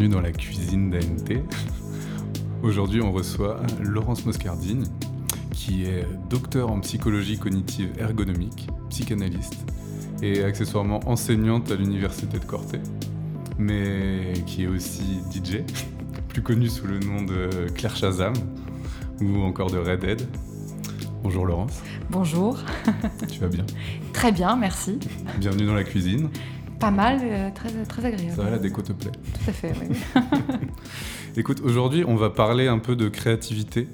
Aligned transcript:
Bienvenue 0.00 0.16
dans 0.16 0.26
la 0.26 0.32
cuisine 0.32 0.88
d'ANT. 0.88 1.42
Aujourd'hui, 2.62 3.02
on 3.02 3.12
reçoit 3.12 3.60
Laurence 3.82 4.24
Moscardine, 4.24 4.86
qui 5.52 5.84
est 5.84 6.06
docteur 6.30 6.70
en 6.70 6.80
psychologie 6.80 7.38
cognitive 7.38 7.90
ergonomique, 7.98 8.66
psychanalyste 8.88 9.58
et 10.22 10.42
accessoirement 10.42 11.00
enseignante 11.04 11.70
à 11.70 11.74
l'université 11.74 12.38
de 12.38 12.44
Corté, 12.46 12.78
mais 13.58 14.32
qui 14.46 14.62
est 14.62 14.68
aussi 14.68 15.20
DJ, 15.30 15.64
plus 16.28 16.40
connu 16.40 16.70
sous 16.70 16.86
le 16.86 16.98
nom 16.98 17.20
de 17.20 17.66
Claire 17.74 17.94
Shazam 17.94 18.32
ou 19.20 19.42
encore 19.42 19.70
de 19.70 19.76
Redhead. 19.76 20.22
Bonjour 21.22 21.44
Laurence. 21.44 21.82
Bonjour. 22.08 22.58
Tu 23.30 23.38
vas 23.40 23.48
bien? 23.48 23.66
Très 24.14 24.32
bien, 24.32 24.56
merci. 24.56 24.98
Bienvenue 25.36 25.66
dans 25.66 25.74
la 25.74 25.84
cuisine. 25.84 26.30
Pas 26.80 26.90
mal, 26.90 27.18
euh, 27.22 27.50
très, 27.54 27.70
très 27.84 28.06
agréable. 28.06 28.34
Ça 28.34 28.42
va, 28.42 28.50
la 28.50 28.58
déco 28.58 28.80
te 28.80 28.92
plaît 28.92 29.12
Tout 29.12 29.50
à 29.50 29.52
fait, 29.52 29.74
oui. 29.82 29.94
Écoute, 31.36 31.60
aujourd'hui, 31.60 32.04
on 32.08 32.16
va 32.16 32.30
parler 32.30 32.68
un 32.68 32.78
peu 32.78 32.96
de 32.96 33.10
créativité, 33.10 33.86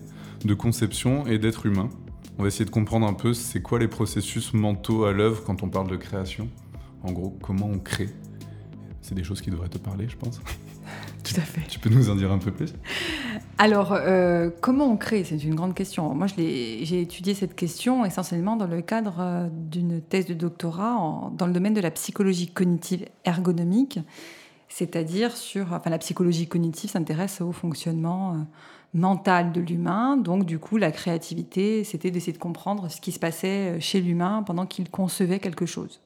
de 0.45 0.55
conception 0.55 1.27
et 1.27 1.39
d'être 1.39 1.67
humain. 1.67 1.91
On 2.39 2.43
va 2.43 2.49
essayer 2.49 2.65
de 2.65 2.71
comprendre 2.71 3.05
un 3.09 3.13
peu 3.13 3.35
c'est 3.35 3.61
quoi 3.61 3.81
les 3.81 3.89
processus 3.89 4.55
mentaux 4.55 5.05
à 5.05 5.13
l'œuvre 5.13 5.43
quand 5.43 5.65
on 5.65 5.69
parle 5.69 5.89
de 5.91 5.97
création. 5.97 6.49
En 7.03 7.11
gros, 7.11 7.37
comment 7.43 7.67
on 7.67 7.81
crée. 7.81 8.09
C'est 9.03 9.17
des 9.17 9.25
choses 9.25 9.41
qui 9.41 9.51
devraient 9.51 9.69
te 9.69 9.79
parler, 9.79 10.09
je 10.09 10.17
pense. 10.17 10.41
Tout 11.25 11.35
à 11.41 11.45
fait. 11.45 11.63
Tu 11.69 11.81
peux 11.81 11.91
nous 11.91 12.09
en 12.09 12.15
dire 12.15 12.31
un 12.31 12.39
peu 12.39 12.53
plus? 12.53 12.73
Alors, 13.59 13.93
euh, 13.95 14.51
comment 14.61 14.85
on 14.85 14.97
crée? 14.99 15.25
C'est 15.25 15.43
une 15.43 15.55
grande 15.55 15.75
question. 15.75 16.15
Moi, 16.15 16.27
j'ai 16.27 17.01
étudié 17.01 17.33
cette 17.33 17.55
question 17.55 18.05
essentiellement 18.05 18.55
dans 18.57 18.67
le 18.67 18.83
cadre 18.83 19.17
euh, 19.19 19.49
d'une 19.51 20.03
thèse 20.03 20.27
de 20.27 20.35
doctorat 20.35 20.95
en- 20.97 21.31
dans 21.31 21.47
le 21.47 21.55
domaine 21.55 21.73
de 21.73 21.81
la 21.81 21.91
psychologie 21.91 22.49
cognitive 22.49 23.07
ergonomique, 23.25 23.99
c'est-à-dire 24.69 25.35
sur... 25.37 25.73
Enfin, 25.73 25.89
la 25.91 25.99
psychologie 25.99 26.47
cognitive 26.49 26.91
s'intéresse 26.91 27.41
au 27.41 27.53
fonctionnement 27.53 28.35
euh, 28.35 28.37
mental 28.93 29.53
de 29.53 29.63
l'humain. 29.63 30.19
Donc, 30.19 30.45
du 30.45 30.59
coup, 30.59 30.77
la 30.77 30.91
créativité, 30.93 31.83
c'était 31.85 32.11
d'essayer 32.11 32.35
de 32.35 32.39
comprendre 32.39 32.91
ce 32.91 33.01
qui 33.01 33.11
se 33.13 33.19
passait 33.19 33.77
euh, 33.77 33.81
chez 33.81 34.03
l'humain 34.03 34.43
pendant 34.43 34.67
qu'il 34.67 34.91
concevait 34.91 35.39
quelque 35.39 35.65
chose. 35.65 36.01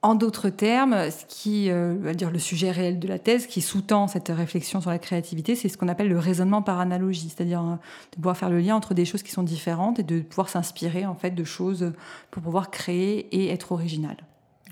En 0.00 0.14
d'autres 0.14 0.48
termes, 0.48 0.94
ce 1.10 1.24
qui, 1.26 1.70
euh, 1.70 2.14
dire 2.14 2.30
le 2.30 2.38
sujet 2.38 2.70
réel 2.70 3.00
de 3.00 3.08
la 3.08 3.18
thèse 3.18 3.48
qui 3.48 3.60
sous-tend 3.60 4.06
cette 4.06 4.28
réflexion 4.28 4.80
sur 4.80 4.90
la 4.90 4.98
créativité, 5.00 5.56
c'est 5.56 5.68
ce 5.68 5.76
qu'on 5.76 5.88
appelle 5.88 6.08
le 6.08 6.18
raisonnement 6.20 6.62
par 6.62 6.78
analogie, 6.78 7.28
c'est-à-dire 7.34 7.60
euh, 7.62 7.72
de 8.12 8.16
pouvoir 8.16 8.36
faire 8.36 8.48
le 8.48 8.60
lien 8.60 8.76
entre 8.76 8.94
des 8.94 9.04
choses 9.04 9.24
qui 9.24 9.32
sont 9.32 9.42
différentes 9.42 9.98
et 9.98 10.04
de 10.04 10.20
pouvoir 10.20 10.48
s'inspirer 10.50 11.04
en 11.04 11.16
fait 11.16 11.32
de 11.32 11.42
choses 11.42 11.92
pour 12.30 12.44
pouvoir 12.44 12.70
créer 12.70 13.26
et 13.34 13.48
être 13.48 13.72
original. 13.72 14.16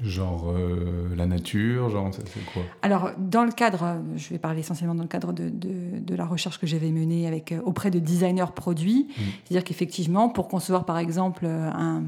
Genre 0.00 0.52
euh, 0.54 1.08
la 1.16 1.26
nature, 1.26 1.88
genre 1.90 2.10
c'est 2.12 2.44
quoi? 2.52 2.62
Alors, 2.82 3.10
dans 3.18 3.44
le 3.44 3.50
cadre, 3.50 3.96
je 4.14 4.28
vais 4.28 4.38
parler 4.38 4.60
essentiellement 4.60 4.94
dans 4.94 5.02
le 5.02 5.08
cadre 5.08 5.32
de, 5.32 5.48
de- 5.48 5.98
de 5.98 6.14
la 6.14 6.26
recherche 6.26 6.60
que 6.60 6.66
j'avais 6.68 6.90
menée 6.92 7.26
avec, 7.26 7.50
euh, 7.50 7.60
auprès 7.64 7.90
de 7.90 7.98
designers 7.98 8.52
produits. 8.54 9.08
Mm. 9.08 9.22
C'est-à-dire 9.44 9.64
qu'effectivement, 9.64 10.28
pour 10.28 10.46
concevoir 10.48 10.84
par 10.84 10.98
exemple 10.98 11.46
euh, 11.46 11.70
un, 11.72 12.02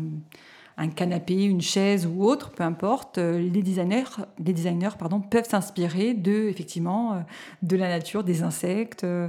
un 0.78 0.88
canapé, 0.88 1.42
une 1.44 1.60
chaise 1.60 2.06
ou 2.06 2.24
autre, 2.24 2.50
peu 2.50 2.62
importe, 2.62 3.18
euh, 3.18 3.38
les 3.38 3.62
designers, 3.62 4.04
les 4.38 4.52
designers 4.52 4.96
pardon, 4.96 5.20
peuvent 5.20 5.48
s'inspirer 5.48 6.14
de, 6.14 6.48
effectivement, 6.48 7.14
euh, 7.14 7.16
de 7.62 7.76
la 7.76 7.88
nature, 7.88 8.22
des 8.22 8.44
insectes, 8.44 9.02
euh, 9.02 9.28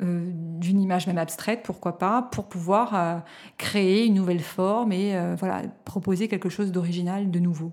d'une 0.00 0.80
image 0.80 1.06
même 1.06 1.18
abstraite, 1.18 1.60
pourquoi 1.64 1.98
pas, 1.98 2.22
pour 2.22 2.48
pouvoir 2.48 2.94
euh, 2.94 3.18
créer 3.58 4.06
une 4.06 4.14
nouvelle 4.14 4.40
forme 4.40 4.90
et 4.90 5.16
euh, 5.16 5.36
voilà, 5.38 5.62
proposer 5.84 6.26
quelque 6.26 6.48
chose 6.48 6.72
d'original, 6.72 7.30
de 7.30 7.38
nouveau. 7.38 7.72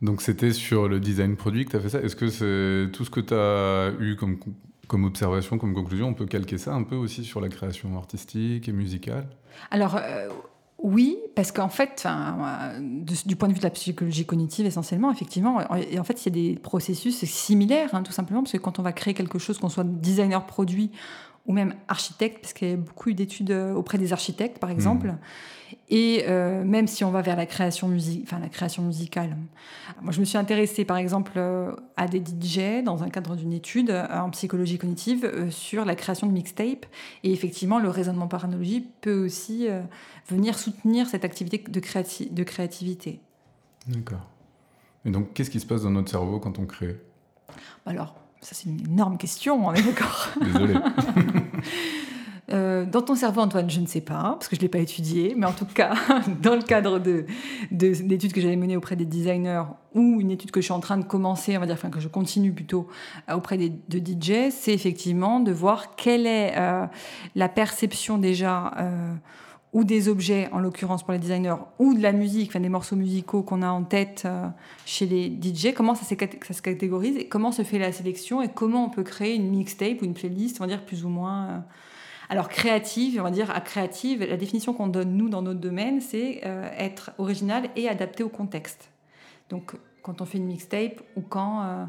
Donc 0.00 0.22
c'était 0.22 0.52
sur 0.52 0.88
le 0.88 1.00
design 1.00 1.36
produit 1.36 1.66
que 1.66 1.72
tu 1.72 1.76
as 1.76 1.80
fait 1.80 1.90
ça. 1.90 2.00
Est-ce 2.00 2.16
que 2.16 2.28
c'est 2.28 2.90
tout 2.92 3.04
ce 3.04 3.10
que 3.10 3.20
tu 3.20 3.34
as 3.34 3.92
eu 4.00 4.16
comme, 4.16 4.38
comme 4.88 5.04
observation, 5.04 5.58
comme 5.58 5.74
conclusion, 5.74 6.08
on 6.08 6.14
peut 6.14 6.26
calquer 6.26 6.56
ça 6.56 6.74
un 6.74 6.84
peu 6.84 6.96
aussi 6.96 7.22
sur 7.22 7.40
la 7.40 7.48
création 7.48 7.96
artistique 7.96 8.68
et 8.68 8.72
musicale? 8.72 9.28
Alors, 9.70 9.98
oui, 10.84 11.16
parce 11.34 11.50
qu'en 11.50 11.70
fait, 11.70 12.04
euh, 12.06 12.78
du 13.24 13.36
point 13.36 13.48
de 13.48 13.54
vue 13.54 13.58
de 13.58 13.64
la 13.64 13.70
psychologie 13.70 14.26
cognitive, 14.26 14.66
essentiellement, 14.66 15.10
effectivement, 15.10 15.62
et 15.76 15.98
en 15.98 16.04
fait, 16.04 16.26
il 16.26 16.26
y 16.26 16.28
a 16.28 16.52
des 16.52 16.60
processus 16.60 17.24
similaires, 17.24 17.94
hein, 17.94 18.02
tout 18.02 18.12
simplement, 18.12 18.42
parce 18.42 18.52
que 18.52 18.58
quand 18.58 18.78
on 18.78 18.82
va 18.82 18.92
créer 18.92 19.14
quelque 19.14 19.38
chose, 19.38 19.58
qu'on 19.58 19.70
soit 19.70 19.84
designer 19.84 20.44
produit 20.44 20.90
ou 21.46 21.54
même 21.54 21.74
architecte, 21.88 22.42
parce 22.42 22.52
qu'il 22.52 22.68
y 22.68 22.72
a 22.72 22.76
beaucoup 22.76 23.10
d'études 23.14 23.50
euh, 23.50 23.72
auprès 23.72 23.96
des 23.96 24.12
architectes, 24.12 24.58
par 24.58 24.68
exemple, 24.68 25.14
et 25.90 26.24
euh, 26.28 26.64
même 26.64 26.86
si 26.86 27.04
on 27.04 27.10
va 27.10 27.20
vers 27.22 27.36
la 27.36 27.46
création, 27.46 27.88
musi- 27.88 28.22
enfin, 28.24 28.38
la 28.38 28.48
création 28.48 28.82
musicale. 28.82 29.36
Moi, 30.00 30.12
je 30.12 30.20
me 30.20 30.24
suis 30.24 30.38
intéressée, 30.38 30.84
par 30.84 30.96
exemple, 30.96 31.32
euh, 31.36 31.72
à 31.96 32.06
des 32.08 32.20
DJ 32.20 32.82
dans 32.84 33.02
un 33.02 33.10
cadre 33.10 33.36
d'une 33.36 33.52
étude 33.52 33.90
euh, 33.90 34.06
en 34.10 34.30
psychologie 34.30 34.78
cognitive 34.78 35.24
euh, 35.24 35.50
sur 35.50 35.84
la 35.84 35.94
création 35.94 36.26
de 36.26 36.32
mixtape. 36.32 36.86
Et 37.22 37.32
effectivement, 37.32 37.78
le 37.78 37.88
raisonnement 37.90 38.28
par 38.28 38.44
analogie 38.44 38.86
peut 39.02 39.24
aussi 39.26 39.68
euh, 39.68 39.82
venir 40.28 40.58
soutenir 40.58 41.06
cette 41.06 41.24
activité 41.24 41.62
de, 41.68 41.80
créati- 41.80 42.32
de 42.32 42.42
créativité. 42.44 43.20
D'accord. 43.86 44.30
Et 45.04 45.10
donc 45.10 45.34
qu'est-ce 45.34 45.50
qui 45.50 45.60
se 45.60 45.66
passe 45.66 45.82
dans 45.82 45.90
notre 45.90 46.10
cerveau 46.10 46.40
quand 46.40 46.58
on 46.58 46.64
crée? 46.64 46.98
Alors, 47.84 48.14
ça 48.40 48.54
c'est 48.54 48.70
une 48.70 48.80
énorme 48.90 49.18
question, 49.18 49.66
on 49.66 49.74
est 49.74 49.82
d'accord. 49.82 50.28
Désolé. 50.42 50.74
Euh, 52.52 52.84
dans 52.84 53.00
ton 53.00 53.14
cerveau, 53.14 53.40
Antoine, 53.40 53.70
je 53.70 53.80
ne 53.80 53.86
sais 53.86 54.02
pas, 54.02 54.34
parce 54.38 54.48
que 54.48 54.56
je 54.56 54.60
ne 54.60 54.64
l'ai 54.64 54.68
pas 54.68 54.78
étudié, 54.78 55.34
mais 55.36 55.46
en 55.46 55.52
tout 55.52 55.64
cas, 55.64 55.94
dans 56.42 56.54
le 56.54 56.62
cadre 56.62 56.98
de, 56.98 57.24
de- 57.70 58.02
d'études 58.02 58.34
que 58.34 58.40
j'avais 58.40 58.56
menées 58.56 58.76
auprès 58.76 58.96
des 58.96 59.06
designers 59.06 59.62
ou 59.94 60.20
une 60.20 60.30
étude 60.30 60.50
que 60.50 60.60
je 60.60 60.64
suis 60.66 60.72
en 60.74 60.80
train 60.80 60.98
de 60.98 61.04
commencer, 61.04 61.56
on 61.56 61.60
va 61.60 61.66
dire, 61.66 61.78
que 61.90 62.00
je 62.00 62.08
continue 62.08 62.52
plutôt 62.52 62.88
euh, 63.30 63.34
auprès 63.34 63.56
des, 63.56 63.70
de 63.70 63.98
DJ, 63.98 64.50
c'est 64.50 64.74
effectivement 64.74 65.40
de 65.40 65.52
voir 65.52 65.96
quelle 65.96 66.26
est 66.26 66.52
euh, 66.56 66.84
la 67.34 67.48
perception 67.48 68.18
déjà 68.18 68.72
ou 69.72 69.82
des 69.82 70.08
objets, 70.08 70.48
en 70.52 70.60
l'occurrence 70.60 71.02
pour 71.02 71.12
les 71.12 71.18
designers, 71.18 71.56
ou 71.80 71.94
de 71.94 72.00
la 72.00 72.12
musique, 72.12 72.56
des 72.56 72.68
morceaux 72.68 72.94
musicaux 72.94 73.42
qu'on 73.42 73.60
a 73.62 73.68
en 73.70 73.82
tête 73.82 74.28
chez 74.86 75.04
les 75.04 75.26
DJ, 75.42 75.74
comment 75.74 75.96
ça, 75.96 76.04
ça 76.04 76.54
se 76.54 76.62
catégorise, 76.62 77.16
et 77.16 77.26
comment 77.26 77.50
se 77.50 77.62
fait 77.62 77.80
la 77.80 77.90
sélection, 77.90 78.40
et 78.40 78.48
comment 78.48 78.84
on 78.84 78.88
peut 78.90 79.02
créer 79.02 79.34
une 79.34 79.50
mixtape 79.50 80.00
ou 80.02 80.04
une 80.04 80.14
playlist, 80.14 80.60
on 80.60 80.64
va 80.64 80.68
dire 80.68 80.84
plus 80.84 81.04
ou 81.04 81.08
moins... 81.08 81.64
alors 82.28 82.48
créative, 82.48 83.20
on 83.20 83.24
va 83.24 83.30
dire 83.30 83.50
à 83.50 83.60
créative, 83.60 84.24
la 84.24 84.36
définition 84.36 84.72
qu'on 84.72 84.88
donne 84.88 85.16
nous 85.16 85.28
dans 85.28 85.42
notre 85.42 85.60
domaine, 85.60 86.00
c'est 86.00 86.40
euh, 86.44 86.68
être 86.76 87.12
original 87.18 87.68
et 87.76 87.88
adapté 87.88 88.22
au 88.22 88.28
contexte. 88.28 88.90
Donc 89.50 89.74
quand 90.02 90.20
on 90.20 90.24
fait 90.24 90.38
une 90.38 90.46
mixtape 90.46 91.02
ou 91.16 91.20
quand, 91.20 91.62
euh, 91.62 91.84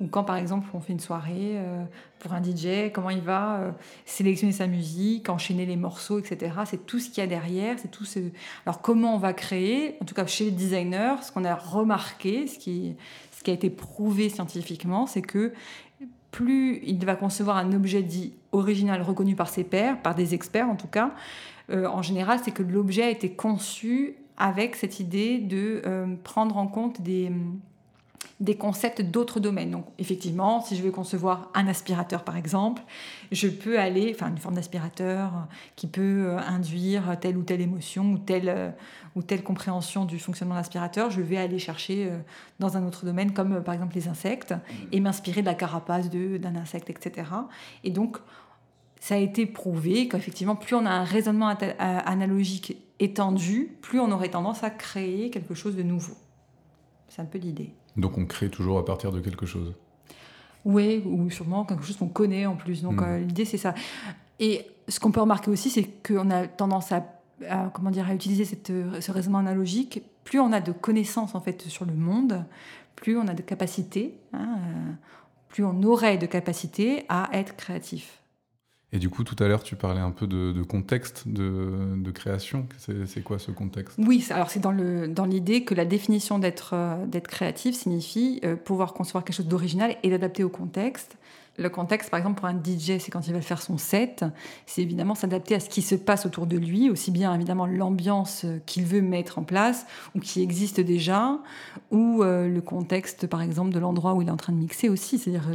ou 0.00 0.06
quand 0.06 0.24
par 0.24 0.36
exemple 0.36 0.68
on 0.74 0.80
fait 0.80 0.92
une 0.92 1.00
soirée 1.00 1.54
euh, 1.56 1.84
pour 2.18 2.32
un 2.32 2.42
DJ, 2.42 2.92
comment 2.92 3.10
il 3.10 3.20
va 3.20 3.74
sélectionner 4.04 4.52
sa 4.52 4.66
musique, 4.66 5.28
enchaîner 5.28 5.66
les 5.66 5.76
morceaux, 5.76 6.18
etc. 6.18 6.52
C'est 6.66 6.86
tout 6.86 6.98
ce 6.98 7.08
qu'il 7.08 7.18
y 7.18 7.20
a 7.22 7.26
derrière. 7.26 7.78
C'est 7.78 7.90
tout 7.90 8.04
ce... 8.04 8.20
Alors 8.66 8.80
comment 8.82 9.14
on 9.14 9.18
va 9.18 9.32
créer, 9.32 9.96
en 10.00 10.04
tout 10.04 10.14
cas 10.14 10.26
chez 10.26 10.44
les 10.44 10.50
designers, 10.50 11.16
ce 11.22 11.32
qu'on 11.32 11.44
a 11.44 11.54
remarqué, 11.54 12.46
ce 12.46 12.58
qui, 12.58 12.94
ce 13.32 13.42
qui 13.42 13.50
a 13.50 13.54
été 13.54 13.70
prouvé 13.70 14.28
scientifiquement, 14.28 15.06
c'est 15.06 15.22
que 15.22 15.52
plus 16.30 16.80
il 16.84 17.04
va 17.04 17.16
concevoir 17.16 17.56
un 17.56 17.72
objet 17.72 18.02
dit 18.02 18.34
original 18.52 19.02
reconnu 19.02 19.34
par 19.36 19.48
ses 19.48 19.64
pairs, 19.64 20.00
par 20.00 20.14
des 20.14 20.34
experts 20.34 20.68
en 20.68 20.76
tout 20.76 20.88
cas, 20.88 21.12
euh, 21.70 21.86
en 21.86 22.02
général, 22.02 22.40
c'est 22.42 22.50
que 22.50 22.62
l'objet 22.62 23.02
a 23.02 23.10
été 23.10 23.30
conçu 23.30 24.16
avec 24.36 24.74
cette 24.74 25.00
idée 25.00 25.38
de 25.38 25.82
euh, 25.86 26.06
prendre 26.24 26.56
en 26.56 26.66
compte 26.66 27.00
des, 27.00 27.30
des 28.40 28.56
concepts 28.56 29.02
d'autres 29.02 29.38
domaines. 29.38 29.70
Donc, 29.70 29.84
effectivement, 29.98 30.62
si 30.62 30.74
je 30.74 30.82
veux 30.82 30.90
concevoir 30.90 31.50
un 31.54 31.66
aspirateur, 31.66 32.24
par 32.24 32.36
exemple, 32.36 32.82
je 33.30 33.48
peux 33.48 33.78
aller, 33.78 34.12
enfin, 34.14 34.28
une 34.28 34.38
forme 34.38 34.54
d'aspirateur 34.54 35.46
qui 35.76 35.86
peut 35.86 36.26
euh, 36.26 36.38
induire 36.38 37.18
telle 37.20 37.36
ou 37.36 37.42
telle 37.42 37.60
émotion 37.60 38.12
ou 38.12 38.18
telle, 38.18 38.48
euh, 38.48 38.70
ou 39.14 39.22
telle 39.22 39.42
compréhension 39.42 40.06
du 40.06 40.18
fonctionnement 40.18 40.54
de 40.54 40.60
l'aspirateur, 40.60 41.10
je 41.10 41.20
vais 41.20 41.36
aller 41.36 41.58
chercher 41.58 42.06
euh, 42.06 42.18
dans 42.58 42.78
un 42.78 42.86
autre 42.86 43.04
domaine, 43.04 43.32
comme 43.34 43.62
par 43.62 43.74
exemple 43.74 43.94
les 43.94 44.08
insectes, 44.08 44.54
et 44.90 45.00
m'inspirer 45.00 45.42
de 45.42 45.46
la 45.46 45.54
carapace 45.54 46.08
d'un 46.08 46.56
insecte, 46.56 46.88
etc. 46.88 47.28
Et 47.84 47.90
donc, 47.90 48.16
ça 49.00 49.16
a 49.16 49.18
été 49.18 49.44
prouvé 49.44 50.08
qu'effectivement, 50.08 50.56
plus 50.56 50.74
on 50.74 50.86
a 50.86 50.90
un 50.90 51.04
raisonnement 51.04 51.54
analogique 51.78 52.76
étendu, 52.98 53.76
plus 53.80 53.98
on 53.98 54.10
aurait 54.12 54.28
tendance 54.28 54.62
à 54.62 54.70
créer 54.70 55.30
quelque 55.30 55.54
chose 55.54 55.74
de 55.74 55.82
nouveau. 55.82 56.14
C'est 57.08 57.22
un 57.22 57.26
peu 57.26 57.38
l'idée. 57.38 57.72
Donc 57.96 58.18
on 58.18 58.24
crée 58.26 58.48
toujours 58.48 58.78
à 58.78 58.84
partir 58.84 59.12
de 59.12 59.20
quelque 59.20 59.46
chose. 59.46 59.72
Oui, 60.64 61.02
ou 61.06 61.30
sûrement 61.30 61.64
quelque 61.64 61.84
chose 61.84 61.96
qu'on 61.96 62.08
connaît 62.08 62.46
en 62.46 62.54
plus. 62.56 62.82
Donc 62.82 63.00
Mhm. 63.00 63.06
euh, 63.08 63.18
l'idée, 63.20 63.44
c'est 63.44 63.56
ça. 63.58 63.74
Et 64.38 64.66
ce 64.88 65.00
qu'on 65.00 65.10
peut 65.10 65.20
remarquer 65.20 65.50
aussi, 65.50 65.70
c'est 65.70 65.84
qu'on 66.06 66.30
a 66.30 66.46
tendance 66.46 66.92
à, 66.92 67.04
à, 67.48 67.70
comment 67.72 67.90
dire, 67.90 68.08
à 68.08 68.14
utiliser 68.14 68.44
cette, 68.44 68.70
euh, 68.70 69.00
ce 69.00 69.10
raisonnement 69.12 69.38
analogique. 69.38 70.02
Plus 70.24 70.38
on 70.40 70.52
a 70.52 70.60
de 70.60 70.72
connaissances 70.72 71.34
en 71.34 71.40
fait 71.40 71.62
sur 71.62 71.84
le 71.86 71.94
monde, 71.94 72.44
plus 72.96 73.16
on 73.16 73.26
a 73.26 73.34
de 73.34 73.42
capacités, 73.42 74.14
hein, 74.32 74.56
euh, 74.58 74.92
plus 75.48 75.64
on 75.64 75.82
aurait 75.82 76.18
de 76.18 76.26
capacités 76.26 77.04
à 77.08 77.28
être 77.32 77.56
créatif. 77.56 78.19
Et 78.92 78.98
du 78.98 79.08
coup, 79.08 79.22
tout 79.22 79.36
à 79.42 79.46
l'heure, 79.46 79.62
tu 79.62 79.76
parlais 79.76 80.00
un 80.00 80.10
peu 80.10 80.26
de, 80.26 80.62
contexte 80.62 81.28
de, 81.28 82.10
création. 82.10 82.66
C'est 83.06 83.22
quoi 83.22 83.38
ce 83.38 83.52
contexte? 83.52 83.96
Oui, 83.98 84.26
alors 84.30 84.50
c'est 84.50 84.60
dans 84.60 85.24
l'idée 85.24 85.64
que 85.64 85.74
la 85.74 85.84
définition 85.84 86.38
d'être 86.38 86.72
euh, 86.74 87.20
créatif 87.20 87.76
signifie 87.76 88.40
euh, 88.44 88.56
pouvoir 88.56 88.92
concevoir 88.92 89.24
quelque 89.24 89.36
chose 89.36 89.46
d'original 89.46 89.96
et 90.02 90.10
d'adapter 90.10 90.42
au 90.42 90.48
contexte. 90.48 91.16
Le 91.56 91.68
contexte, 91.68 92.10
par 92.10 92.18
exemple, 92.18 92.38
pour 92.38 92.48
un 92.48 92.54
DJ, 92.54 92.98
c'est 92.98 93.10
quand 93.10 93.26
il 93.26 93.34
va 93.34 93.40
faire 93.40 93.60
son 93.60 93.76
set, 93.76 94.24
c'est 94.66 94.82
évidemment 94.82 95.14
s'adapter 95.14 95.54
à 95.54 95.60
ce 95.60 95.68
qui 95.68 95.82
se 95.82 95.94
passe 95.94 96.24
autour 96.24 96.46
de 96.46 96.56
lui, 96.56 96.88
aussi 96.88 97.10
bien 97.10 97.34
évidemment 97.34 97.66
l'ambiance 97.66 98.46
qu'il 98.66 98.84
veut 98.86 99.02
mettre 99.02 99.38
en 99.38 99.42
place 99.42 99.84
ou 100.14 100.20
qui 100.20 100.42
existe 100.42 100.80
déjà, 100.80 101.38
ou 101.90 102.22
euh, 102.22 102.48
le 102.48 102.60
contexte, 102.60 103.26
par 103.26 103.42
exemple, 103.42 103.70
de 103.70 103.78
l'endroit 103.78 104.14
où 104.14 104.22
il 104.22 104.28
est 104.28 104.32
en 104.32 104.36
train 104.36 104.52
de 104.52 104.58
mixer 104.58 104.88
aussi, 104.88 105.18
c'est-à-dire 105.18 105.50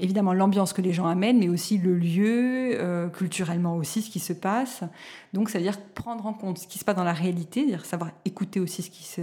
évidemment 0.00 0.32
l'ambiance 0.32 0.72
que 0.72 0.82
les 0.82 0.92
gens 0.92 1.06
amènent, 1.06 1.38
mais 1.38 1.48
aussi 1.48 1.78
le 1.78 1.96
lieu, 1.96 2.72
euh, 2.80 3.08
culturellement 3.08 3.76
aussi, 3.76 4.02
ce 4.02 4.10
qui 4.10 4.20
se 4.20 4.32
passe. 4.32 4.84
Donc, 5.32 5.50
c'est-à-dire 5.50 5.80
prendre 5.94 6.26
en 6.26 6.32
compte 6.32 6.58
ce 6.58 6.66
qui 6.66 6.78
se 6.78 6.84
passe 6.84 6.96
dans 6.96 7.04
la 7.04 7.12
réalité, 7.12 7.60
c'est-à-dire 7.60 7.84
savoir 7.84 8.10
écouter 8.24 8.60
aussi 8.60 8.82
ce 8.82 8.90
qui, 8.90 9.04
se, 9.04 9.22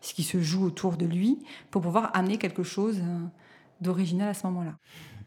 ce 0.00 0.14
qui 0.14 0.22
se 0.22 0.40
joue 0.40 0.64
autour 0.64 0.96
de 0.96 1.06
lui, 1.06 1.38
pour 1.70 1.82
pouvoir 1.82 2.10
amener 2.14 2.38
quelque 2.38 2.62
chose 2.62 2.98
euh, 3.00 3.18
d'original 3.80 4.28
à 4.28 4.34
ce 4.34 4.46
moment-là. 4.46 4.74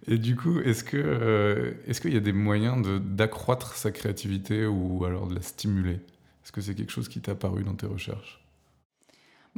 Et 0.08 0.18
du 0.18 0.36
coup, 0.36 0.60
est-ce 0.60 0.84
que 0.84 0.98
euh, 0.98 1.74
est-ce 1.88 2.02
qu'il 2.02 2.14
y 2.14 2.18
a 2.18 2.22
des 2.22 2.34
moyens 2.34 2.86
d'accroître 3.02 3.76
sa 3.76 3.92
créativité 3.92 4.66
ou 4.66 5.06
alors 5.06 5.28
de 5.28 5.36
la 5.36 5.42
stimuler? 5.42 6.02
Est-ce 6.44 6.52
que 6.52 6.60
c'est 6.60 6.76
quelque 6.76 6.92
chose 6.92 7.08
qui 7.08 7.22
t'a 7.22 7.36
paru 7.36 7.64
dans 7.64 7.74
tes 7.74 7.88
recherches? 7.88 8.43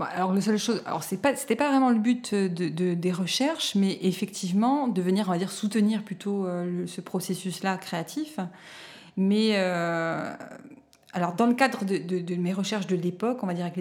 Alors, 0.02 0.34
la 0.34 0.42
seule 0.42 0.58
chose, 0.58 0.82
alors 0.86 1.04
c'est 1.04 1.22
pas, 1.22 1.36
c'était 1.36 1.56
pas 1.56 1.70
vraiment 1.70 1.90
le 1.90 2.00
but 2.00 2.34
de, 2.34 2.94
des 2.94 3.12
recherches, 3.12 3.76
mais 3.76 3.98
effectivement 4.02 4.90
de 4.90 5.02
venir, 5.02 5.28
on 5.30 5.32
va 5.32 5.38
dire, 5.38 5.52
soutenir 5.52 6.04
plutôt 6.04 6.46
euh, 6.46 6.86
ce 6.86 7.00
processus-là 7.00 7.78
créatif. 7.78 8.40
Mais 9.16 9.52
euh, 9.54 10.34
alors, 11.14 11.34
dans 11.36 11.46
le 11.46 11.54
cadre 11.54 11.86
de, 11.86 12.36
mes 12.36 12.52
recherches 12.52 12.88
de 12.88 12.98
l'époque, 12.98 13.40
on 13.42 13.48
va 13.48 13.54
dire 13.54 13.72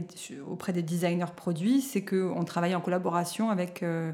auprès 0.49 0.73
des 0.73 0.83
designers 0.83 1.33
produits, 1.35 1.81
c'est 1.81 2.05
qu'on 2.05 2.45
travaillait 2.45 2.77
en 2.77 2.81
collaboration 2.81 3.51
avec 3.51 3.83
euh, 3.83 4.13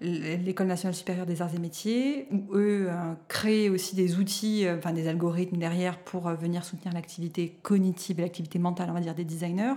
l'École 0.00 0.68
nationale 0.68 0.94
supérieure 0.94 1.26
des 1.26 1.42
arts 1.42 1.56
et 1.56 1.58
métiers, 1.58 2.28
où 2.30 2.54
eux 2.54 2.88
créaient 3.26 3.68
aussi 3.68 3.96
des 3.96 4.16
outils, 4.16 4.64
enfin 4.78 4.92
des 4.92 5.08
algorithmes 5.08 5.56
derrière 5.56 5.98
pour 5.98 6.28
venir 6.30 6.64
soutenir 6.64 6.94
l'activité 6.94 7.58
cognitive 7.62 8.20
et 8.20 8.22
l'activité 8.22 8.60
mentale, 8.60 8.90
on 8.90 8.94
va 8.94 9.00
dire, 9.00 9.16
des 9.16 9.24
designers. 9.24 9.74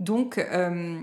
Donc, 0.00 0.38
euh, 0.38 1.00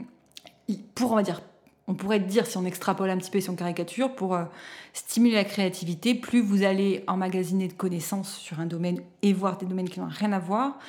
pour, 0.96 1.12
on 1.12 1.16
va 1.16 1.24
dire, 1.24 1.42
on 1.88 1.96
pourrait 1.96 2.20
dire, 2.20 2.46
si 2.46 2.58
on 2.58 2.66
extrapole 2.66 3.10
un 3.10 3.18
petit 3.18 3.32
peu, 3.32 3.42
si 3.42 3.50
on 3.50 3.56
caricature, 3.56 4.14
pour 4.16 4.36
euh, 4.36 4.46
stimuler 4.94 5.36
la 5.36 5.44
créativité, 5.44 6.16
plus 6.16 6.42
vous 6.42 6.64
allez 6.64 7.04
emmagasiner 7.08 7.68
de 7.68 7.74
connaissances 7.74 8.38
sur 8.38 8.60
un 8.60 8.66
domaine 8.66 9.02
et 9.22 9.34
voir 9.34 9.58
des 9.58 9.66
domaines 9.66 9.90
qui 9.90 10.00
n'ont 10.00 10.08
rien 10.08 10.32
à 10.32 10.40
voir, 10.40 10.80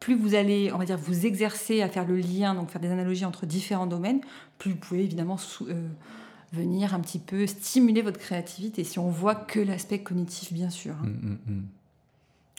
plus 0.00 0.16
vous 0.16 0.34
allez, 0.34 0.72
on 0.72 0.78
va 0.78 0.84
dire, 0.84 0.98
vous 0.98 1.26
exercer 1.26 1.82
à 1.82 1.88
faire 1.88 2.06
le 2.06 2.16
lien, 2.16 2.54
donc 2.54 2.70
faire 2.70 2.80
des 2.80 2.90
analogies 2.90 3.24
entre 3.24 3.46
différents 3.46 3.86
domaines, 3.86 4.20
plus 4.58 4.72
vous 4.72 4.78
pouvez 4.78 5.04
évidemment 5.04 5.36
euh, 5.62 5.88
venir 6.52 6.94
un 6.94 7.00
petit 7.00 7.18
peu 7.18 7.46
stimuler 7.46 8.02
votre 8.02 8.18
créativité, 8.18 8.84
si 8.84 8.98
on 8.98 9.10
voit 9.10 9.34
que 9.34 9.60
l'aspect 9.60 10.00
cognitif, 10.00 10.52
bien 10.52 10.70
sûr. 10.70 10.94
Hein. 10.94 11.04
Hum, 11.04 11.20
hum, 11.22 11.38
hum. 11.48 11.62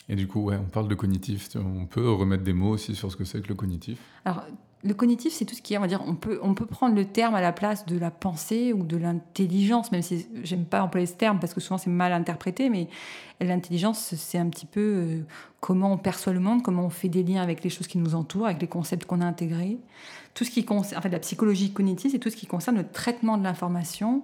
Et 0.10 0.16
du 0.16 0.28
coup, 0.28 0.42
ouais, 0.42 0.58
on 0.58 0.70
parle 0.70 0.90
de 0.90 0.96
cognitif. 0.96 1.50
On 1.56 1.86
peut 1.86 2.12
remettre 2.12 2.44
des 2.44 2.54
mots 2.54 2.72
aussi 2.72 2.94
sur 2.94 3.10
ce 3.10 3.16
que 3.16 3.24
c'est 3.24 3.42
que 3.42 3.48
le 3.48 3.56
cognitif? 3.56 4.00
Alors, 4.26 4.44
le 4.86 4.94
cognitif, 4.94 5.32
c'est 5.32 5.46
tout 5.46 5.56
ce 5.56 5.62
qui 5.62 5.74
est, 5.74 5.78
on 5.78 5.86
dire, 5.86 6.04
on 6.06 6.54
peut 6.54 6.66
prendre 6.66 6.94
le 6.94 7.06
terme 7.06 7.36
à 7.36 7.42
la 7.42 7.54
place 7.54 7.86
de 7.86 7.98
la 7.98 8.12
pensée 8.12 8.74
ou 8.74 8.84
de 8.84 8.98
l'intelligence, 8.98 9.92
même 9.94 10.02
si 10.02 10.28
j'aime 10.44 10.66
pas 10.66 10.84
employer 10.84 11.06
ce 11.06 11.14
terme 11.14 11.40
parce 11.40 11.54
que 11.54 11.62
souvent 11.62 11.78
c'est 11.78 11.90
mal 11.90 12.12
interprété, 12.12 12.70
mais 12.70 12.90
l'intelligence, 13.40 14.14
c'est 14.16 14.38
un 14.38 14.50
petit 14.50 14.66
peu 14.66 14.82
euh, 14.82 15.22
comment 15.62 15.94
on 15.94 15.98
perçoit 15.98 16.34
le 16.34 16.42
monde, 16.42 16.64
comment 16.64 16.86
on 16.86 16.90
fait 16.90 17.08
des 17.08 17.24
liens 17.24 17.42
avec 17.42 17.64
les 17.64 17.70
choses 17.70 17.88
qui 17.88 17.98
nous 17.98 18.14
entourent, 18.14 18.48
avec 18.48 18.62
les 18.62 18.68
concepts 18.68 19.06
qu'on 19.06 19.22
a 19.22 19.26
intégrés. 19.26 19.78
Tout 20.34 20.44
ce 20.44 20.52
qui 20.52 20.66
concerne, 20.66 21.00
en 21.00 21.02
fait, 21.02 21.10
la 21.10 21.20
psychologie 21.20 21.72
cognitive, 21.72 22.12
c'est 22.12 22.20
tout 22.20 22.30
ce 22.30 22.36
qui 22.36 22.48
concerne 22.48 22.78
le 22.78 22.88
traitement 22.88 23.38
de 23.38 23.44
l'information. 23.44 24.24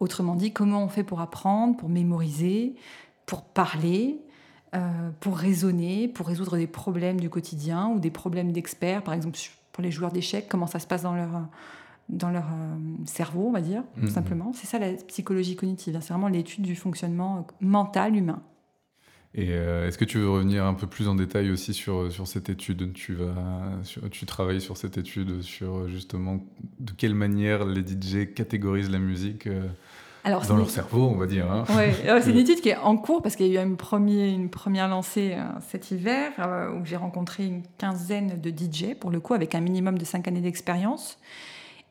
Autrement 0.00 0.36
dit, 0.36 0.52
comment 0.52 0.84
on 0.84 0.88
fait 0.88 1.02
pour 1.02 1.20
apprendre, 1.20 1.76
pour 1.76 1.88
mémoriser, 1.88 2.76
pour 3.26 3.42
parler, 3.42 4.20
euh, 4.74 5.10
pour 5.20 5.36
raisonner, 5.36 6.08
pour 6.08 6.28
résoudre 6.28 6.56
des 6.56 6.66
problèmes 6.66 7.20
du 7.20 7.28
quotidien 7.28 7.88
ou 7.88 7.98
des 7.98 8.10
problèmes 8.10 8.52
d'experts, 8.52 9.02
par 9.02 9.14
exemple 9.14 9.38
les 9.82 9.90
joueurs 9.90 10.12
d'échecs, 10.12 10.46
comment 10.48 10.66
ça 10.66 10.78
se 10.78 10.86
passe 10.86 11.02
dans 11.02 11.14
leur, 11.14 11.48
dans 12.08 12.30
leur 12.30 12.46
euh, 12.46 12.76
cerveau, 13.04 13.46
on 13.48 13.52
va 13.52 13.60
dire, 13.60 13.82
tout 13.96 14.02
mhm. 14.02 14.10
simplement. 14.10 14.52
C'est 14.54 14.66
ça 14.66 14.78
la 14.78 14.92
psychologie 14.92 15.56
cognitive, 15.56 15.96
hein. 15.96 16.00
c'est 16.00 16.12
vraiment 16.12 16.28
l'étude 16.28 16.64
du 16.64 16.76
fonctionnement 16.76 17.46
mental 17.60 18.16
humain. 18.16 18.42
Et 19.34 19.50
euh, 19.50 19.86
est-ce 19.86 19.98
que 19.98 20.06
tu 20.06 20.18
veux 20.18 20.30
revenir 20.30 20.64
un 20.64 20.72
peu 20.72 20.86
plus 20.86 21.06
en 21.06 21.14
détail 21.14 21.50
aussi 21.50 21.74
sur, 21.74 22.10
sur 22.10 22.26
cette 22.26 22.48
étude? 22.48 22.94
Tu, 22.94 23.12
vas, 23.12 23.34
tu 24.10 24.24
travailles 24.24 24.60
sur 24.60 24.78
cette 24.78 24.96
étude, 24.96 25.42
sur 25.42 25.86
justement 25.88 26.42
de 26.80 26.92
quelle 26.92 27.14
manière 27.14 27.66
les 27.66 27.82
DJ 27.82 28.32
catégorisent 28.34 28.90
la 28.90 28.98
musique 28.98 29.46
euh, 30.32 30.48
dans 30.48 30.56
leur 30.56 30.70
cerveau, 30.70 31.10
on 31.12 31.16
va 31.16 31.26
dire. 31.26 31.50
Hein. 31.50 31.64
c'est 31.66 32.30
une 32.30 32.38
étude 32.38 32.60
qui 32.60 32.70
est 32.70 32.76
en 32.76 32.96
cours 32.96 33.22
parce 33.22 33.36
qu'il 33.36 33.46
y 33.46 33.58
a 33.58 33.62
eu 33.62 33.66
une, 33.66 33.76
premier, 33.76 34.28
une 34.28 34.50
première 34.50 34.88
lancée 34.88 35.34
euh, 35.34 35.44
cet 35.68 35.90
hiver 35.90 36.32
euh, 36.38 36.72
où 36.72 36.84
j'ai 36.84 36.96
rencontré 36.96 37.46
une 37.46 37.62
quinzaine 37.78 38.40
de 38.40 38.50
DJ, 38.50 38.94
pour 38.98 39.10
le 39.10 39.20
coup, 39.20 39.34
avec 39.34 39.54
un 39.54 39.60
minimum 39.60 39.98
de 39.98 40.04
cinq 40.04 40.28
années 40.28 40.40
d'expérience. 40.40 41.18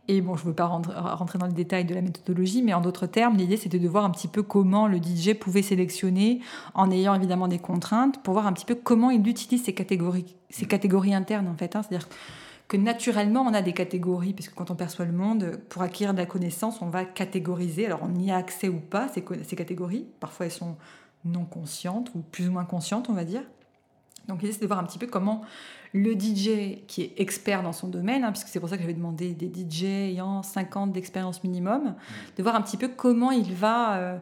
Et 0.09 0.21
bon, 0.21 0.37
je 0.37 0.43
ne 0.43 0.47
veux 0.47 0.53
pas 0.53 0.67
rentrer 0.67 1.37
dans 1.37 1.47
le 1.47 1.53
détail 1.53 1.83
de 1.83 1.93
la 1.93 2.01
méthodologie, 2.01 2.61
mais 2.61 2.73
en 2.73 2.79
d'autres 2.79 3.07
termes, 3.07 3.35
l'idée 3.35 3.57
c'était 3.57 3.79
de 3.79 3.87
voir 3.89 4.05
un 4.05 4.09
petit 4.09 4.29
peu 4.29 4.41
comment 4.41 4.87
le 4.87 4.99
DJ 4.99 5.33
pouvait 5.33 5.61
sélectionner, 5.61 6.39
en 6.75 6.89
ayant 6.91 7.13
évidemment 7.13 7.49
des 7.49 7.59
contraintes, 7.59 8.23
pour 8.23 8.33
voir 8.33 8.47
un 8.47 8.53
petit 8.53 8.65
peu 8.65 8.75
comment 8.75 9.09
il 9.09 9.27
utilise 9.27 9.65
ces 9.65 9.73
catégories, 9.73 10.37
ces 10.49 10.65
catégories 10.65 11.13
internes 11.13 11.49
en 11.49 11.55
fait. 11.55 11.75
Hein. 11.75 11.81
C'est-à-dire 11.83 12.07
que 12.67 12.77
naturellement, 12.77 13.41
on 13.41 13.53
a 13.53 13.61
des 13.61 13.73
catégories, 13.73 14.33
puisque 14.33 14.53
quand 14.53 14.71
on 14.71 14.75
perçoit 14.75 15.05
le 15.05 15.13
monde, 15.13 15.59
pour 15.69 15.81
acquérir 15.81 16.13
de 16.13 16.19
la 16.19 16.25
connaissance, 16.25 16.81
on 16.81 16.89
va 16.89 17.05
catégoriser. 17.05 17.85
Alors, 17.85 18.01
on 18.03 18.13
y 18.15 18.31
a 18.31 18.35
accès 18.35 18.67
ou 18.67 18.79
pas, 18.79 19.07
ces, 19.07 19.23
ces 19.43 19.55
catégories. 19.55 20.05
Parfois, 20.19 20.47
elles 20.47 20.51
sont 20.51 20.75
non 21.23 21.45
conscientes 21.45 22.11
ou 22.13 22.19
plus 22.19 22.49
ou 22.49 22.51
moins 22.51 22.65
conscientes, 22.65 23.09
on 23.09 23.13
va 23.13 23.23
dire. 23.23 23.43
Donc, 24.27 24.41
l'idée, 24.41 24.53
c'est 24.53 24.61
de 24.61 24.67
voir 24.67 24.79
un 24.79 24.83
petit 24.83 24.99
peu 24.99 25.07
comment 25.07 25.43
le 25.93 26.13
DJ 26.13 26.83
qui 26.87 27.01
est 27.01 27.13
expert 27.17 27.63
dans 27.63 27.71
son 27.71 27.87
domaine, 27.87 28.23
hein, 28.23 28.31
puisque 28.31 28.47
c'est 28.47 28.59
pour 28.59 28.69
ça 28.69 28.75
que 28.75 28.81
j'avais 28.81 28.93
demandé 28.93 29.33
des 29.33 29.47
DJ 29.47 29.83
ayant 29.83 30.43
50 30.43 30.91
d'expérience 30.91 31.43
minimum, 31.43 31.95
de 32.35 32.43
voir 32.43 32.55
un 32.55 32.61
petit 32.61 32.77
peu 32.77 32.87
comment 32.89 33.31
il 33.31 33.53
va, 33.53 33.95
euh, 33.95 34.17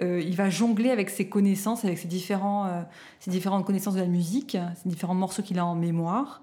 euh, 0.00 0.22
il 0.24 0.34
va 0.34 0.50
jongler 0.50 0.90
avec 0.90 1.10
ses 1.10 1.28
connaissances, 1.28 1.84
avec 1.84 1.98
ses, 1.98 2.08
différents, 2.08 2.66
euh, 2.66 2.82
ses 3.20 3.30
différentes 3.30 3.66
connaissances 3.66 3.94
de 3.94 4.00
la 4.00 4.06
musique, 4.06 4.56
ces 4.82 4.88
différents 4.88 5.14
morceaux 5.14 5.42
qu'il 5.42 5.58
a 5.58 5.66
en 5.66 5.74
mémoire, 5.74 6.42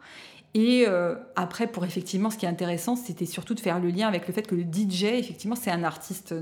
et 0.58 0.86
euh, 0.88 1.14
après, 1.36 1.68
pour 1.68 1.86
effectivement, 1.86 2.32
ce 2.32 2.38
qui 2.38 2.48
est 2.48 2.50
intéressant, 2.50 2.96
c'était 2.96 3.28
surtout 3.28 3.54
de 3.54 3.60
faire 3.60 3.80
le 3.80 3.90
lien 3.90 4.08
avec 4.08 4.28
le 4.28 4.34
fait 4.34 4.42
que 4.42 4.56
le 4.56 4.64
DJ, 4.64 5.04
effectivement, 5.04 5.56
c'est 5.56 5.70
un 5.70 5.84
artiste. 5.84 6.34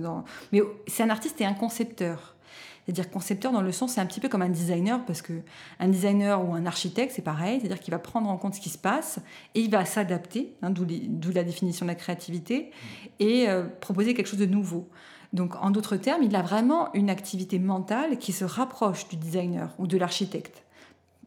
Mais 0.54 0.62
c'est 0.88 1.04
un 1.04 1.10
artiste 1.10 1.42
et 1.42 1.46
un 1.46 1.54
concepteur. 1.54 2.38
C'est-à-dire 2.86 3.12
concepteur 3.12 3.52
dans 3.52 3.62
le 3.62 3.74
sens, 3.74 3.92
c'est 3.96 4.00
un 4.00 4.06
petit 4.06 4.22
peu 4.22 4.30
comme 4.30 4.42
un 4.42 4.48
designer, 4.48 5.04
parce 5.06 5.22
que 5.22 5.34
un 5.82 5.90
designer 5.90 6.48
ou 6.48 6.54
un 6.54 6.66
architecte, 6.66 7.12
c'est 7.14 7.24
pareil, 7.24 7.60
c'est-à-dire 7.60 7.82
qu'il 7.82 7.92
va 7.92 8.00
prendre 8.00 8.30
en 8.30 8.38
compte 8.38 8.56
ce 8.56 8.62
qui 8.62 8.70
se 8.70 8.78
passe 8.78 9.20
et 9.54 9.60
il 9.60 9.70
va 9.70 9.84
s'adapter, 9.84 10.56
hein, 10.62 10.70
d'où 10.70 10.86
la 11.34 11.44
définition 11.44 11.86
de 11.86 11.92
la 11.92 11.96
créativité, 11.96 12.72
et 13.20 13.50
euh, 13.50 13.66
proposer 13.82 14.14
quelque 14.14 14.28
chose 14.28 14.40
de 14.40 14.46
nouveau. 14.46 14.88
Donc, 15.34 15.56
en 15.62 15.72
d'autres 15.72 15.98
termes, 15.98 16.24
il 16.24 16.34
a 16.38 16.42
vraiment 16.42 16.94
une 16.94 17.10
activité 17.10 17.60
mentale 17.60 18.18
qui 18.18 18.32
se 18.32 18.46
rapproche 18.46 19.10
du 19.10 19.18
designer 19.18 19.76
ou 19.78 19.88
de 19.88 19.98
l'architecte 19.98 20.65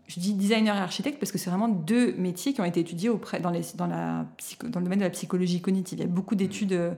je 0.08 0.20
dis 0.20 0.32
designer 0.32 0.74
et 0.74 0.80
architecte 0.80 1.20
parce 1.20 1.30
que 1.30 1.38
c'est 1.38 1.50
vraiment 1.50 1.68
deux 1.68 2.14
métiers 2.14 2.54
qui 2.54 2.60
ont 2.60 2.64
été 2.64 2.80
étudiés 2.80 3.10
auprès, 3.10 3.40
dans, 3.40 3.50
les, 3.50 3.62
dans, 3.74 3.86
la, 3.86 4.24
dans 4.64 4.80
le 4.80 4.84
domaine 4.84 4.98
de 4.98 5.04
la 5.04 5.10
psychologie 5.10 5.60
cognitive. 5.60 5.98
Il 5.98 6.02
y 6.02 6.04
a 6.04 6.08
beaucoup 6.08 6.34
d'études 6.34 6.72
euh, 6.72 6.94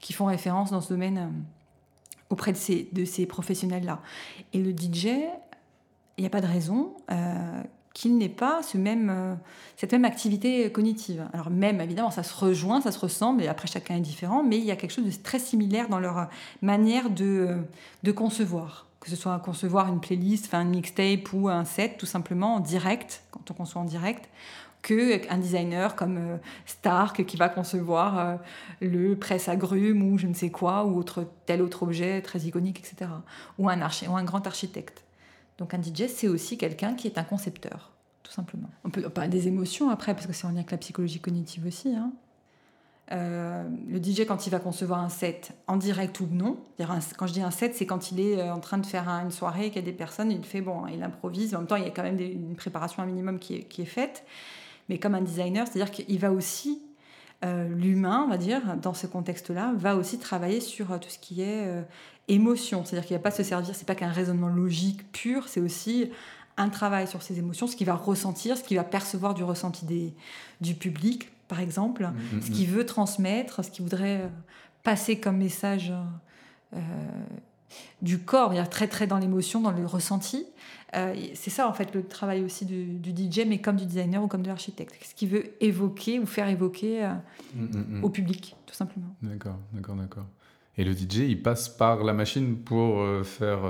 qui 0.00 0.14
font 0.14 0.24
référence 0.24 0.70
dans 0.70 0.80
ce 0.80 0.88
domaine 0.88 1.18
euh, 1.18 1.28
auprès 2.30 2.52
de 2.52 2.56
ces, 2.56 2.88
de 2.92 3.04
ces 3.04 3.26
professionnels-là. 3.26 4.00
Et 4.54 4.58
le 4.58 4.70
DJ, 4.70 5.08
il 6.16 6.20
n'y 6.20 6.26
a 6.26 6.30
pas 6.30 6.40
de 6.40 6.46
raison 6.46 6.94
euh, 7.12 7.62
qu'il 7.92 8.16
n'ait 8.16 8.30
pas 8.30 8.62
ce 8.62 8.78
même, 8.78 9.38
cette 9.76 9.92
même 9.92 10.04
activité 10.06 10.70
cognitive. 10.72 11.28
Alors 11.34 11.50
même, 11.50 11.80
évidemment, 11.80 12.10
ça 12.10 12.22
se 12.22 12.34
rejoint, 12.34 12.80
ça 12.80 12.90
se 12.90 12.98
ressemble, 12.98 13.42
et 13.42 13.48
après 13.48 13.68
chacun 13.68 13.96
est 13.96 14.00
différent, 14.00 14.42
mais 14.42 14.58
il 14.58 14.64
y 14.64 14.70
a 14.70 14.76
quelque 14.76 14.90
chose 14.90 15.04
de 15.04 15.22
très 15.22 15.38
similaire 15.38 15.88
dans 15.88 16.00
leur 16.00 16.28
manière 16.60 17.08
de, 17.08 17.56
de 18.02 18.12
concevoir 18.12 18.86
que 19.06 19.10
ce 19.10 19.16
soit 19.16 19.38
concevoir 19.38 19.86
une 19.88 20.00
playlist, 20.00 20.46
enfin 20.46 20.62
une 20.62 20.70
mixtape 20.70 21.32
ou 21.32 21.48
un 21.48 21.64
set, 21.64 21.96
tout 21.96 22.06
simplement 22.06 22.56
en 22.56 22.60
direct, 22.60 23.22
quand 23.30 23.52
on 23.52 23.54
conçoit 23.54 23.80
en 23.80 23.84
direct, 23.84 24.28
qu'un 24.82 25.38
designer 25.38 25.94
comme 25.94 26.16
euh, 26.18 26.36
Stark 26.66 27.24
qui 27.24 27.36
va 27.36 27.48
concevoir 27.48 28.18
euh, 28.18 28.36
le 28.80 29.14
presse 29.14 29.48
agrumes 29.48 30.02
ou 30.02 30.18
je 30.18 30.26
ne 30.26 30.34
sais 30.34 30.50
quoi, 30.50 30.84
ou 30.86 30.98
autre, 30.98 31.24
tel 31.46 31.62
autre 31.62 31.84
objet 31.84 32.20
très 32.20 32.40
iconique, 32.40 32.80
etc. 32.80 33.08
Ou 33.58 33.68
un, 33.68 33.78
ou 33.78 34.16
un 34.16 34.24
grand 34.24 34.44
architecte. 34.44 35.04
Donc 35.58 35.72
un 35.72 35.80
DJ, 35.80 36.08
c'est 36.08 36.26
aussi 36.26 36.58
quelqu'un 36.58 36.94
qui 36.94 37.06
est 37.06 37.16
un 37.16 37.22
concepteur, 37.22 37.92
tout 38.24 38.32
simplement. 38.32 38.70
On 38.84 38.90
peut 38.90 39.08
pas 39.08 39.28
des 39.28 39.46
émotions 39.46 39.88
après, 39.88 40.14
parce 40.14 40.26
que 40.26 40.32
c'est 40.32 40.46
en 40.46 40.50
lien 40.50 40.56
avec 40.56 40.72
la 40.72 40.78
psychologie 40.78 41.20
cognitive 41.20 41.64
aussi. 41.64 41.94
Hein. 41.94 42.10
Euh, 43.12 43.62
le 43.88 44.02
DJ, 44.02 44.26
quand 44.26 44.46
il 44.46 44.50
va 44.50 44.58
concevoir 44.58 45.00
un 45.00 45.08
set 45.08 45.52
en 45.68 45.76
direct 45.76 46.18
ou 46.18 46.28
non, 46.30 46.58
quand 47.16 47.26
je 47.26 47.32
dis 47.32 47.40
un 47.40 47.52
set, 47.52 47.76
c'est 47.76 47.86
quand 47.86 48.10
il 48.10 48.20
est 48.20 48.40
euh, 48.40 48.52
en 48.52 48.58
train 48.58 48.78
de 48.78 48.86
faire 48.86 49.08
une 49.08 49.30
soirée, 49.30 49.68
qu'il 49.68 49.76
y 49.76 49.78
a 49.78 49.82
des 49.82 49.92
personnes, 49.92 50.32
il 50.32 50.44
fait 50.44 50.60
bon, 50.60 50.86
il 50.88 51.02
improvise. 51.02 51.54
En 51.54 51.58
même 51.58 51.66
temps, 51.68 51.76
il 51.76 51.84
y 51.84 51.86
a 51.86 51.90
quand 51.90 52.02
même 52.02 52.18
une 52.18 52.56
préparation 52.56 53.02
un 53.02 53.06
minimum 53.06 53.38
qui 53.38 53.54
est, 53.54 53.84
faite. 53.84 54.24
Mais 54.88 54.98
comme 54.98 55.14
un 55.14 55.20
designer, 55.20 55.66
c'est-à-dire 55.66 55.92
qu'il 55.92 56.18
va 56.18 56.32
aussi, 56.32 56.82
euh, 57.44 57.68
l'humain, 57.68 58.24
on 58.26 58.30
va 58.30 58.38
dire, 58.38 58.76
dans 58.76 58.94
ce 58.94 59.06
contexte-là, 59.06 59.72
va 59.76 59.96
aussi 59.96 60.18
travailler 60.18 60.60
sur 60.60 60.98
tout 60.98 61.08
ce 61.08 61.18
qui 61.18 61.42
est 61.42 61.68
émotion. 62.26 62.84
C'est-à-dire 62.84 63.06
qu'il 63.06 63.14
ne 63.14 63.20
va 63.20 63.24
pas 63.24 63.30
se 63.30 63.44
servir, 63.44 63.74
c'est 63.74 63.86
pas 63.86 63.94
qu'un 63.94 64.10
raisonnement 64.10 64.48
logique 64.48 65.12
pur, 65.12 65.48
c'est 65.48 65.60
aussi 65.60 66.10
un 66.56 66.70
travail 66.70 67.06
sur 67.06 67.22
ses 67.22 67.38
émotions, 67.38 67.66
ce 67.66 67.76
qu'il 67.76 67.86
va 67.86 67.94
ressentir, 67.94 68.56
ce 68.56 68.64
qu'il 68.64 68.78
va 68.78 68.84
percevoir 68.84 69.34
du 69.34 69.44
ressenti 69.44 70.14
du 70.60 70.74
public 70.74 71.28
par 71.48 71.60
exemple, 71.60 72.06
mm, 72.06 72.36
mm, 72.36 72.42
ce 72.42 72.50
qu'il 72.50 72.68
mm. 72.68 72.72
veut 72.72 72.86
transmettre, 72.86 73.64
ce 73.64 73.70
qu'il 73.70 73.82
voudrait 73.82 74.22
euh, 74.22 74.28
passer 74.82 75.18
comme 75.18 75.38
message 75.38 75.92
euh, 76.74 76.78
du 78.02 78.18
corps, 78.18 78.52
il 78.52 78.56
y 78.56 78.60
a 78.60 78.66
très 78.66 78.88
très 78.88 79.06
dans 79.06 79.18
l'émotion, 79.18 79.60
dans 79.60 79.70
le 79.70 79.86
ressenti. 79.86 80.46
Euh, 80.94 81.14
c'est 81.34 81.50
ça 81.50 81.68
en 81.68 81.72
fait 81.72 81.94
le 81.94 82.04
travail 82.04 82.42
aussi 82.44 82.64
du, 82.64 83.00
DJ, 83.04 83.40
mais 83.46 83.60
comme 83.60 83.76
du 83.76 83.86
designer 83.86 84.22
ou 84.22 84.28
comme 84.28 84.42
de 84.42 84.48
l'architecte. 84.48 84.94
Ce 85.04 85.14
qu'il 85.14 85.28
veut 85.28 85.44
évoquer 85.60 86.18
ou 86.18 86.26
faire 86.26 86.48
évoquer 86.48 87.10
au 88.02 88.08
public, 88.08 88.56
tout 88.66 88.74
simplement. 88.74 89.14
D'accord, 89.22 89.58
d'accord, 89.72 89.96
d'accord. 89.96 90.26
Et 90.78 90.84
le 90.84 90.92
DJ, 90.92 91.28
il 91.28 91.42
passe 91.42 91.68
par 91.68 92.04
la 92.04 92.12
machine 92.12 92.56
pour 92.56 93.02
faire 93.24 93.60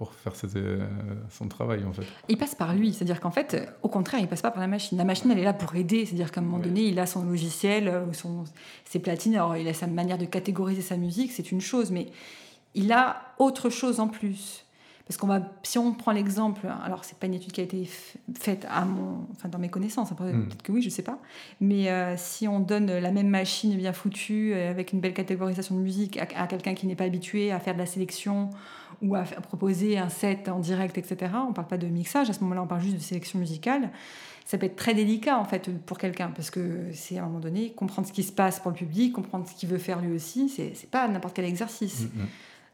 pour 0.00 0.14
faire 0.14 0.32
euh, 0.56 0.86
son 1.28 1.46
travail 1.46 1.84
en 1.84 1.92
fait. 1.92 2.04
Il 2.30 2.38
passe 2.38 2.54
par 2.54 2.74
lui, 2.74 2.94
c'est-à-dire 2.94 3.20
qu'en 3.20 3.30
fait, 3.30 3.70
au 3.82 3.88
contraire, 3.90 4.18
il 4.18 4.28
passe 4.28 4.40
pas 4.40 4.50
par 4.50 4.62
la 4.62 4.66
machine. 4.66 4.96
La 4.96 5.04
machine, 5.04 5.30
elle 5.30 5.38
est 5.38 5.44
là 5.44 5.52
pour 5.52 5.76
aider, 5.76 6.06
c'est-à-dire 6.06 6.32
qu'à 6.32 6.40
un 6.40 6.44
moment 6.44 6.58
donné, 6.58 6.84
il 6.84 6.98
a 6.98 7.04
son 7.04 7.22
logiciel, 7.22 7.86
euh, 7.86 8.10
son, 8.14 8.44
ses 8.86 8.98
platines, 8.98 9.34
alors 9.34 9.58
il 9.58 9.68
a 9.68 9.74
sa 9.74 9.86
manière 9.86 10.16
de 10.16 10.24
catégoriser 10.24 10.80
sa 10.80 10.96
musique, 10.96 11.32
c'est 11.32 11.52
une 11.52 11.60
chose, 11.60 11.90
mais 11.90 12.06
il 12.74 12.90
a 12.92 13.34
autre 13.36 13.68
chose 13.68 14.00
en 14.00 14.08
plus. 14.08 14.64
Parce 15.06 15.18
qu'on 15.18 15.26
va, 15.26 15.42
si 15.64 15.76
on 15.76 15.92
prend 15.92 16.12
l'exemple, 16.12 16.66
alors 16.82 17.04
c'est 17.04 17.18
pas 17.18 17.26
une 17.26 17.34
étude 17.34 17.52
qui 17.52 17.60
a 17.60 17.64
été 17.64 17.86
faite 18.38 18.66
à 18.70 18.86
mon, 18.86 19.26
enfin 19.32 19.50
dans 19.50 19.58
mes 19.58 19.68
connaissances, 19.68 20.10
après 20.12 20.32
hmm. 20.32 20.46
peut-être 20.46 20.62
que 20.62 20.72
oui, 20.72 20.80
je 20.80 20.88
sais 20.88 21.02
pas, 21.02 21.18
mais 21.60 21.90
euh, 21.90 22.14
si 22.16 22.48
on 22.48 22.58
donne 22.58 22.86
la 22.86 23.10
même 23.10 23.28
machine 23.28 23.76
bien 23.76 23.92
foutue 23.92 24.54
avec 24.54 24.94
une 24.94 25.00
belle 25.00 25.12
catégorisation 25.12 25.74
de 25.74 25.80
musique 25.80 26.16
à 26.16 26.46
quelqu'un 26.46 26.72
qui 26.72 26.86
n'est 26.86 26.96
pas 26.96 27.04
habitué 27.04 27.52
à 27.52 27.60
faire 27.60 27.74
de 27.74 27.80
la 27.80 27.86
sélection 27.86 28.48
ou 29.02 29.14
à, 29.14 29.22
proposer 29.22 29.98
un 29.98 30.08
set 30.08 30.48
en 30.48 30.58
direct, 30.58 30.98
etc. 30.98 31.32
On 31.34 31.48
ne 31.48 31.54
parle 31.54 31.68
pas 31.68 31.78
de 31.78 31.86
mixage, 31.86 32.30
à 32.30 32.32
ce 32.32 32.40
moment-là, 32.40 32.62
on 32.62 32.66
parle 32.66 32.82
juste 32.82 32.96
de 32.96 33.00
sélection 33.00 33.38
musicale. 33.38 33.90
Ça 34.44 34.58
peut 34.58 34.66
être 34.66 34.76
très 34.76 34.94
délicat, 34.94 35.38
en 35.38 35.44
fait, 35.44 35.70
pour 35.86 35.98
quelqu'un, 35.98 36.28
parce 36.34 36.50
que 36.50 36.86
c'est 36.92 37.18
à 37.18 37.22
un 37.22 37.26
moment 37.26 37.40
donné, 37.40 37.72
comprendre 37.72 38.08
ce 38.08 38.12
qui 38.12 38.22
se 38.22 38.32
passe 38.32 38.58
pour 38.58 38.70
le 38.70 38.76
public, 38.76 39.12
comprendre 39.12 39.48
ce 39.48 39.54
qu'il 39.54 39.68
veut 39.68 39.78
faire 39.78 40.00
lui 40.00 40.12
aussi, 40.12 40.48
c'est 40.48 40.90
pas 40.90 41.06
n'importe 41.08 41.34
quel 41.36 41.44
exercice. 41.44 42.02
Mm, 42.02 42.22
mm. 42.22 42.26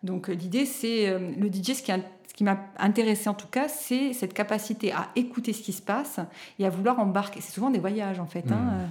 Donc 0.02 0.28
l'idée, 0.28 0.66
c'est 0.66 1.08
euh, 1.08 1.18
le 1.38 1.48
DJ, 1.48 1.74
ce 1.74 1.82
qui, 1.82 1.92
ce 1.92 2.34
qui 2.34 2.44
m'a 2.44 2.58
intéressé 2.78 3.28
en 3.28 3.34
tout 3.34 3.48
cas, 3.48 3.68
c'est 3.68 4.12
cette 4.12 4.32
capacité 4.34 4.92
à 4.92 5.08
écouter 5.16 5.52
ce 5.52 5.62
qui 5.62 5.72
se 5.72 5.82
passe 5.82 6.20
et 6.58 6.66
à 6.66 6.70
vouloir 6.70 6.98
embarquer. 6.98 7.40
C'est 7.40 7.52
souvent 7.52 7.70
des 7.70 7.78
voyages 7.78 8.20
en 8.20 8.26
fait. 8.26 8.50
Hein. 8.52 8.56
Mm. 8.56 8.90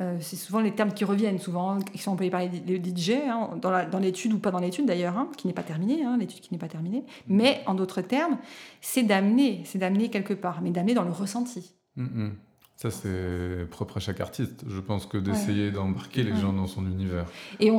Euh, 0.00 0.16
c'est 0.20 0.36
souvent 0.36 0.60
les 0.60 0.72
termes 0.72 0.92
qui 0.92 1.04
reviennent, 1.04 1.38
souvent, 1.38 1.78
qui 1.78 1.98
sont 1.98 2.12
employés 2.12 2.30
par 2.30 2.40
les 2.40 2.82
DJ, 2.82 3.10
hein, 3.28 3.50
dans 3.60 3.98
l'étude 3.98 4.32
ou 4.32 4.38
pas 4.38 4.50
dans 4.50 4.58
l'étude 4.58 4.86
d'ailleurs, 4.86 5.18
hein, 5.18 5.28
qui 5.36 5.46
n'est 5.46 5.52
pas 5.52 5.62
terminée, 5.62 6.02
hein, 6.04 6.16
l'étude 6.18 6.40
qui 6.40 6.52
n'est 6.52 6.58
pas 6.58 6.68
terminée. 6.68 7.04
Mais 7.28 7.62
en 7.66 7.74
d'autres 7.74 8.00
termes, 8.00 8.38
c'est 8.80 9.02
d'amener, 9.02 9.62
c'est 9.64 9.78
d'amener 9.78 10.08
quelque 10.08 10.34
part, 10.34 10.62
mais 10.62 10.70
d'amener 10.70 10.94
dans 10.94 11.04
le 11.04 11.12
ressenti. 11.12 11.74
Mm, 11.96 12.04
mm. 12.04 12.36
Ça, 12.82 12.90
c'est 12.90 13.70
propre 13.70 13.98
à 13.98 14.00
chaque 14.00 14.20
artiste. 14.20 14.64
Je 14.66 14.80
pense 14.80 15.06
que 15.06 15.16
d'essayer 15.16 15.70
d'embarquer 15.70 16.24
les 16.24 16.34
gens 16.34 16.52
dans 16.52 16.66
son 16.66 16.84
univers. 16.84 17.26
Et 17.60 17.70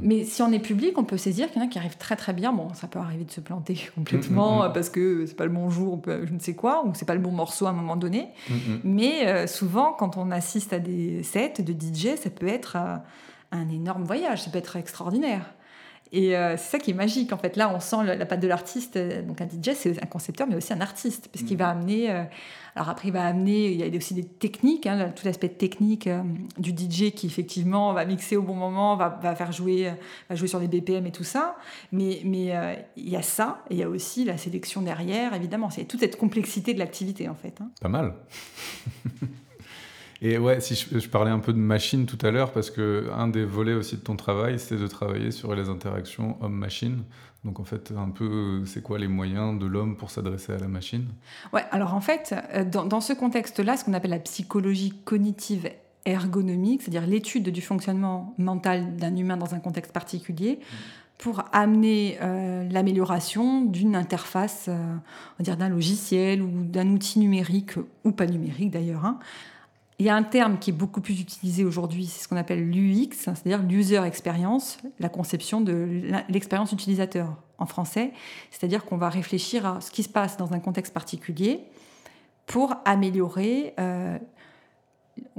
Mais 0.00 0.22
si 0.22 0.42
on 0.42 0.52
est 0.52 0.60
public, 0.60 0.96
on 0.96 1.02
peut 1.02 1.16
saisir 1.16 1.50
qu'il 1.50 1.60
y 1.60 1.64
en 1.64 1.66
a 1.66 1.68
qui 1.68 1.76
arrivent 1.76 1.96
très 1.96 2.14
très 2.14 2.32
bien. 2.32 2.52
Bon, 2.52 2.72
ça 2.72 2.86
peut 2.86 3.00
arriver 3.00 3.24
de 3.24 3.32
se 3.32 3.40
planter 3.40 3.76
complètement 3.96 4.58
mm, 4.58 4.66
mm, 4.66 4.68
mm. 4.68 4.72
parce 4.72 4.90
que 4.90 5.26
c'est 5.26 5.34
pas 5.34 5.46
le 5.46 5.50
bon 5.50 5.70
jour, 5.70 6.00
je 6.06 6.32
ne 6.32 6.38
sais 6.38 6.54
quoi, 6.54 6.86
ou 6.86 6.92
c'est 6.94 7.04
pas 7.04 7.16
le 7.16 7.20
bon 7.20 7.32
morceau 7.32 7.66
à 7.66 7.70
un 7.70 7.72
moment 7.72 7.96
donné. 7.96 8.28
Mais 8.84 9.26
euh, 9.26 9.48
souvent, 9.48 9.92
quand 9.92 10.16
on 10.16 10.30
assiste 10.30 10.72
à 10.72 10.78
des 10.78 11.24
sets 11.24 11.60
de 11.60 11.72
DJ, 11.72 12.14
ça 12.14 12.30
peut 12.30 12.46
être 12.46 12.76
euh, 12.76 12.96
un 13.50 13.68
énorme 13.70 14.04
voyage, 14.04 14.44
ça 14.44 14.52
peut 14.52 14.58
être 14.58 14.76
extraordinaire. 14.76 15.52
Et 16.16 16.36
euh, 16.36 16.56
c'est 16.56 16.70
ça 16.70 16.78
qui 16.78 16.92
est 16.92 16.94
magique, 16.94 17.32
en 17.32 17.38
fait. 17.38 17.56
Là, 17.56 17.74
on 17.74 17.80
sent 17.80 17.96
la, 18.04 18.24
patte 18.24 18.38
de 18.38 18.46
l'artiste. 18.46 18.96
Donc, 18.96 19.40
un 19.40 19.46
DJ, 19.46 19.74
c'est 19.74 20.00
un 20.00 20.06
concepteur, 20.06 20.46
mais 20.46 20.54
aussi 20.54 20.72
un 20.72 20.80
artiste, 20.80 21.28
parce 21.32 21.44
qu'il 21.44 21.56
va 21.56 21.68
amener. 21.68 22.08
Euh, 22.08 22.22
alors, 22.76 22.88
après, 22.88 23.08
il 23.08 23.10
va 23.10 23.24
amener. 23.24 23.72
Il 23.72 23.80
y 23.80 23.82
a 23.82 23.96
aussi 23.96 24.14
des 24.14 24.22
techniques, 24.22 24.86
hein, 24.86 25.10
tout 25.16 25.26
l'aspect 25.26 25.48
technique 25.48 26.06
euh, 26.06 26.22
du 26.56 26.70
DJ 26.70 27.10
qui, 27.10 27.26
effectivement, 27.26 27.92
va 27.92 28.04
mixer 28.04 28.36
au 28.36 28.42
bon 28.42 28.54
moment, 28.54 28.94
va, 28.94 29.18
va, 29.20 29.34
faire 29.34 29.50
jouer, 29.50 29.92
va 30.30 30.36
jouer 30.36 30.46
sur 30.46 30.60
les 30.60 30.68
BPM 30.68 31.04
et 31.04 31.12
tout 31.12 31.24
ça. 31.24 31.56
Mais, 31.90 32.20
mais 32.24 32.86
il 32.96 33.08
y 33.08 33.16
a 33.16 33.22
ça, 33.22 33.64
et 33.68 33.74
il 33.74 33.80
y 33.80 33.82
a 33.82 33.88
aussi 33.88 34.24
la 34.24 34.38
sélection 34.38 34.82
derrière, 34.82 35.34
évidemment. 35.34 35.68
C'est 35.68 35.84
toute 35.84 35.98
cette 35.98 36.16
complexité 36.16 36.74
de 36.74 36.78
l'activité, 36.78 37.28
en 37.28 37.34
fait. 37.34 37.60
Hein. 37.60 37.70
Pas 37.80 37.88
mal. 37.88 38.14
Et 40.24 40.38
ouais, 40.38 40.58
si 40.62 40.74
je, 40.74 41.06
parlais 41.06 41.30
un 41.30 41.38
peu 41.38 41.52
de 41.52 41.58
machine 41.58 42.06
tout 42.06 42.16
à 42.26 42.30
l'heure, 42.30 42.50
parce 42.52 42.70
que 42.70 43.10
un 43.14 43.28
des 43.28 43.44
volets 43.44 43.74
aussi 43.74 43.96
de 43.96 44.00
ton 44.00 44.16
travail, 44.16 44.58
c'est 44.58 44.78
de 44.78 44.86
travailler 44.86 45.30
sur 45.30 45.54
les 45.54 45.68
interactions 45.68 46.38
homme-machine. 46.40 47.02
Donc 47.44 47.60
en 47.60 47.64
fait, 47.64 47.92
un 47.94 48.08
peu, 48.08 48.62
c'est 48.64 48.82
quoi 48.82 48.98
les 48.98 49.06
moyens 49.06 49.58
de 49.58 49.66
l'homme 49.66 49.98
pour 49.98 50.10
s'adresser 50.10 50.54
à 50.54 50.58
la 50.58 50.66
machine? 50.66 51.08
Ouais, 51.52 51.62
alors 51.70 51.92
en 51.92 52.00
fait, 52.00 52.34
euh, 52.54 52.64
dans, 52.64 53.02
ce 53.02 53.12
contexte-là, 53.12 53.76
ce 53.76 53.84
qu'on 53.84 53.92
appelle 53.92 54.12
la 54.12 54.18
psychologie 54.18 54.94
cognitive 55.04 55.68
ergonomique, 56.06 56.80
c'est-à-dire 56.80 57.06
l'étude 57.06 57.50
du 57.50 57.60
fonctionnement 57.60 58.34
mental 58.38 58.96
d'un 58.96 59.14
humain 59.14 59.36
dans 59.36 59.54
un 59.54 59.60
contexte 59.60 59.92
particulier, 59.92 60.58
pour 61.18 61.44
amener 61.52 62.16
euh, 62.22 62.66
l'amélioration 62.70 63.60
d'une 63.60 63.94
interface, 63.94 64.66
euh, 64.68 64.72
on 64.72 65.38
va 65.38 65.44
dire 65.44 65.58
d'un 65.58 65.68
logiciel 65.68 66.40
ou 66.40 66.64
d'un 66.64 66.88
outil 66.88 67.18
numérique, 67.18 67.72
ou 68.04 68.10
pas 68.10 68.26
numérique 68.26 68.70
d'ailleurs, 68.70 69.04
hein, 69.04 69.18
il 69.98 70.06
y 70.06 70.08
a 70.08 70.16
un 70.16 70.24
terme 70.24 70.58
qui 70.58 70.70
est 70.70 70.74
beaucoup 70.74 71.00
plus 71.00 71.20
utilisé 71.20 71.64
aujourd'hui, 71.64 72.06
c'est 72.06 72.24
ce 72.24 72.28
qu'on 72.28 72.36
appelle 72.36 72.68
l'UX, 72.68 73.10
c'est-à-dire 73.12 73.62
l'user 73.62 73.98
experience, 73.98 74.78
la 74.98 75.08
conception 75.08 75.60
de 75.60 76.02
l'expérience 76.28 76.72
utilisateur 76.72 77.36
en 77.58 77.66
français. 77.66 78.12
C'est-à-dire 78.50 78.84
qu'on 78.84 78.96
va 78.96 79.08
réfléchir 79.08 79.66
à 79.66 79.80
ce 79.80 79.90
qui 79.92 80.02
se 80.02 80.08
passe 80.08 80.36
dans 80.36 80.52
un 80.52 80.58
contexte 80.58 80.92
particulier 80.92 81.60
pour 82.46 82.74
améliorer. 82.84 83.74
Euh, 83.78 84.18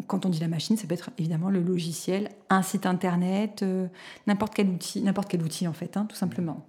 quand 0.07 0.25
on 0.25 0.29
dit 0.29 0.39
la 0.39 0.47
machine, 0.47 0.77
ça 0.77 0.87
peut 0.87 0.93
être 0.93 1.09
évidemment 1.17 1.49
le 1.49 1.61
logiciel, 1.61 2.29
un 2.49 2.61
site 2.61 2.85
internet, 2.85 3.61
euh, 3.61 3.87
n'importe 4.25 4.55
quel 4.55 4.69
outil, 4.69 5.01
n'importe 5.01 5.27
quel 5.27 5.41
outil 5.43 5.67
en 5.67 5.73
fait, 5.73 5.97
hein, 5.97 6.05
tout 6.07 6.15
simplement. 6.15 6.65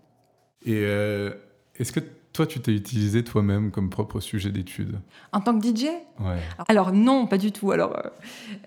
Et 0.65 0.81
euh, 0.83 1.35
est-ce 1.77 1.93
que 1.93 2.01
toi, 2.37 2.47
tu 2.47 2.61
t'es 2.61 2.75
utilisé 2.75 3.25
toi-même 3.25 3.71
comme 3.71 3.89
propre 3.89 4.21
sujet 4.21 4.51
d'étude 4.51 5.01
En 5.33 5.41
tant 5.41 5.59
que 5.59 5.67
DJ 5.67 5.85
ouais. 6.21 6.37
Alors 6.69 6.93
non, 6.93 7.27
pas 7.27 7.39
du 7.39 7.51
tout. 7.51 7.71
Alors, 7.73 7.97
euh, 7.97 8.11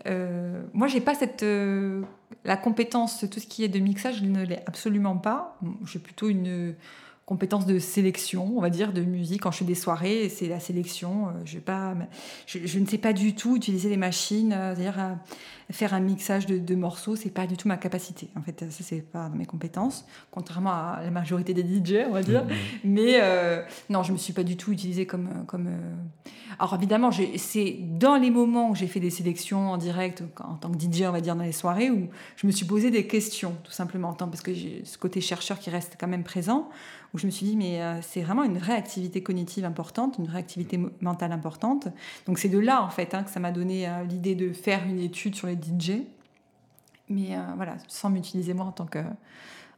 euh 0.07 0.61
moi, 0.73 0.87
j'ai 0.87 1.01
pas 1.01 1.13
cette 1.13 1.43
euh, 1.43 2.01
la 2.43 2.57
compétence, 2.57 3.25
tout 3.29 3.39
ce 3.39 3.45
qui 3.45 3.63
est 3.63 3.67
de 3.67 3.77
mixage, 3.77 4.17
je 4.21 4.25
ne 4.25 4.43
l'ai 4.43 4.59
absolument 4.65 5.17
pas. 5.17 5.59
J'ai 5.85 5.99
plutôt 5.99 6.29
une 6.29 6.73
compétence 7.27 7.67
de 7.67 7.77
sélection, 7.77 8.51
on 8.57 8.61
va 8.61 8.71
dire, 8.71 8.91
de 8.91 9.01
musique. 9.01 9.41
Quand 9.43 9.51
je 9.51 9.59
fais 9.59 9.65
des 9.65 9.75
soirées, 9.75 10.29
c'est 10.29 10.47
la 10.47 10.59
sélection. 10.59 11.27
Euh, 11.27 11.31
je, 11.45 11.59
pas, 11.59 11.95
je, 12.47 12.79
ne 12.79 12.87
sais 12.87 12.97
pas 12.97 13.13
du 13.13 13.35
tout 13.35 13.55
utiliser 13.55 13.89
les 13.89 13.97
machines, 13.97 14.49
c'est-à-dire 14.49 15.17
faire 15.71 15.93
un 15.93 15.99
mixage 15.99 16.45
de, 16.45 16.57
de 16.57 16.75
morceaux, 16.75 17.15
c'est 17.15 17.29
pas 17.29 17.47
du 17.47 17.57
tout 17.57 17.67
ma 17.67 17.77
capacité. 17.77 18.29
En 18.35 18.41
fait, 18.41 18.59
ça, 18.69 18.83
c'est 18.83 19.01
pas 19.01 19.29
mes 19.29 19.45
compétences, 19.45 20.05
contrairement 20.31 20.71
à 20.71 21.01
la 21.03 21.11
majorité 21.11 21.53
des 21.53 21.63
DJ, 21.63 22.05
on 22.07 22.13
va 22.13 22.23
dire. 22.23 22.43
Mmh, 22.43 22.47
mmh. 22.47 22.53
Mais 22.83 23.63
non, 23.89 24.03
je 24.03 24.11
me 24.11 24.17
suis 24.17 24.33
pas 24.33 24.43
du 24.43 24.57
tout 24.57 24.71
utilisée 24.71 25.05
comme. 25.05 25.45
comme 25.45 25.69
Alors 26.57 26.73
évidemment, 26.75 27.11
c'est 27.37 27.77
dans 27.79 28.15
les 28.15 28.31
moments 28.31 28.69
où 28.71 28.75
j'ai 28.75 28.87
fait 28.87 28.99
des 28.99 29.09
sélections 29.09 29.71
en 29.71 29.77
direct, 29.77 30.23
en 30.39 30.55
tant 30.55 30.71
que 30.71 30.79
DJ, 30.79 31.03
on 31.03 31.11
va 31.11 31.21
dire, 31.21 31.35
dans 31.35 31.43
les 31.43 31.51
soirées, 31.51 31.91
où 31.91 32.09
je 32.35 32.47
me 32.47 32.51
suis 32.51 32.65
posé 32.65 32.91
des 32.91 33.07
questions, 33.07 33.55
tout 33.63 33.71
simplement, 33.71 34.13
parce 34.13 34.41
que 34.41 34.53
j'ai 34.53 34.81
ce 34.85 34.97
côté 34.97 35.21
chercheur 35.21 35.59
qui 35.59 35.69
reste 35.69 35.97
quand 35.99 36.07
même 36.07 36.23
présent 36.23 36.69
où 37.13 37.17
je 37.17 37.25
me 37.25 37.31
suis 37.31 37.45
dit, 37.45 37.55
mais 37.55 37.81
euh, 37.81 38.01
c'est 38.01 38.21
vraiment 38.21 38.43
une 38.43 38.57
réactivité 38.57 39.23
cognitive 39.23 39.65
importante, 39.65 40.17
une 40.19 40.29
réactivité 40.29 40.79
mentale 41.01 41.31
importante. 41.31 41.87
Donc 42.27 42.37
c'est 42.37 42.49
de 42.49 42.59
là, 42.59 42.83
en 42.83 42.89
fait, 42.89 43.13
hein, 43.13 43.23
que 43.23 43.31
ça 43.31 43.39
m'a 43.39 43.51
donné 43.51 43.87
euh, 43.87 44.03
l'idée 44.03 44.35
de 44.35 44.53
faire 44.53 44.85
une 44.87 44.99
étude 44.99 45.35
sur 45.35 45.47
les 45.47 45.55
DJ. 45.61 46.03
Mais 47.09 47.35
euh, 47.35 47.41
voilà, 47.55 47.77
sans 47.87 48.09
m'utiliser 48.09 48.53
moi 48.53 48.65
en 48.65 48.71
tant 48.71 48.85
que, 48.85 48.99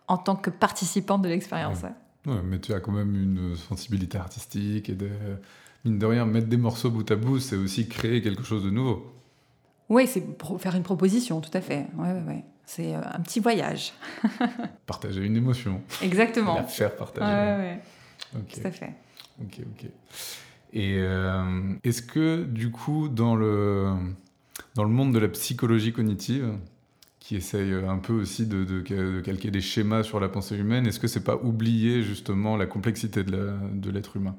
en 0.07 0.17
tant 0.17 0.35
que 0.35 0.49
participante 0.49 1.21
de 1.21 1.29
l'expérience. 1.29 1.79
Ouais. 2.25 2.41
mais 2.43 2.59
tu 2.59 2.73
as 2.73 2.79
quand 2.79 2.91
même 2.91 3.15
une 3.15 3.55
sensibilité 3.55 4.17
artistique 4.17 4.89
et 4.89 4.95
de, 4.95 5.09
mine 5.85 5.97
de 5.97 6.05
rien, 6.05 6.25
mettre 6.25 6.47
des 6.47 6.57
morceaux 6.57 6.91
bout 6.91 7.09
à 7.09 7.15
bout, 7.15 7.39
c'est 7.39 7.55
aussi 7.55 7.87
créer 7.87 8.21
quelque 8.21 8.43
chose 8.43 8.63
de 8.63 8.69
nouveau. 8.69 9.13
Oui, 9.89 10.07
c'est 10.07 10.23
faire 10.59 10.75
une 10.75 10.83
proposition, 10.83 11.41
tout 11.41 11.51
à 11.53 11.61
fait. 11.61 11.87
Ouais, 11.97 12.11
ouais, 12.11 12.23
ouais. 12.27 12.45
C'est 12.65 12.95
euh, 12.95 13.01
un 13.03 13.19
petit 13.19 13.39
voyage. 13.39 13.93
partager 14.85 15.21
une 15.21 15.35
émotion. 15.35 15.81
Exactement. 16.01 16.55
La 16.55 16.63
faire 16.63 16.95
partager. 16.95 17.25
Ouais. 17.25 17.81
Tout 18.31 18.61
à 18.63 18.71
fait. 18.71 18.93
Ok, 19.41 19.59
ok. 19.59 19.89
Et 20.73 20.95
euh, 20.97 21.73
est-ce 21.83 22.01
que, 22.01 22.43
du 22.43 22.71
coup, 22.71 23.09
dans 23.09 23.35
le, 23.35 23.93
dans 24.75 24.83
le 24.83 24.89
monde 24.89 25.13
de 25.13 25.19
la 25.19 25.27
psychologie 25.29 25.93
cognitive, 25.93 26.53
qui 27.19 27.35
essaye 27.35 27.73
un 27.73 27.97
peu 27.97 28.13
aussi 28.13 28.47
de, 28.47 28.81
calquer 29.21 29.51
des 29.51 29.61
schémas 29.61 30.03
sur 30.03 30.19
la 30.19 30.27
pensée 30.27 30.57
humaine. 30.57 30.87
Est-ce 30.87 30.99
que 30.99 31.07
c'est 31.07 31.23
pas 31.23 31.35
oublier 31.35 32.03
justement 32.03 32.57
la 32.57 32.65
complexité 32.65 33.23
de 33.23 33.89
l'être 33.91 34.17
humain? 34.17 34.35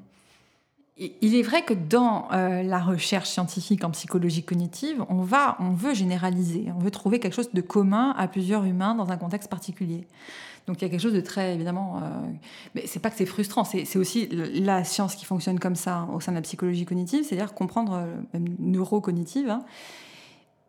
Il 0.97 1.33
est 1.35 1.41
vrai 1.41 1.63
que 1.63 1.73
dans 1.73 2.31
euh, 2.31 2.61
la 2.61 2.79
recherche 2.79 3.27
scientifique 3.27 3.83
en 3.83 3.89
psychologie 3.89 4.43
cognitive, 4.43 5.03
on, 5.09 5.23
va, 5.23 5.57
on 5.59 5.71
veut 5.71 5.95
généraliser, 5.95 6.67
on 6.75 6.77
veut 6.77 6.91
trouver 6.91 7.19
quelque 7.19 7.33
chose 7.33 7.49
de 7.51 7.61
commun 7.61 8.13
à 8.15 8.27
plusieurs 8.27 8.63
humains 8.63 8.93
dans 8.93 9.09
un 9.09 9.17
contexte 9.17 9.49
particulier. 9.49 10.05
Donc 10.67 10.79
il 10.79 10.85
y 10.85 10.87
a 10.87 10.89
quelque 10.89 11.01
chose 11.01 11.13
de 11.13 11.19
très 11.19 11.55
évidemment, 11.55 11.97
euh, 11.97 12.09
mais 12.75 12.83
c'est 12.85 12.99
pas 12.99 13.09
que 13.09 13.17
c'est 13.17 13.25
frustrant, 13.25 13.63
c'est 13.63 13.97
aussi 13.97 14.29
la 14.31 14.83
science 14.83 15.15
qui 15.15 15.25
fonctionne 15.25 15.59
comme 15.59 15.75
ça 15.75 16.07
au 16.13 16.19
sein 16.19 16.31
de 16.31 16.37
la 16.37 16.43
psychologie 16.43 16.85
cognitive, 16.85 17.25
c'est-à-dire 17.25 17.55
comprendre, 17.55 17.93
euh, 17.95 18.15
même 18.33 18.55
neurocognitive, 18.59 19.49
hein, 19.49 19.65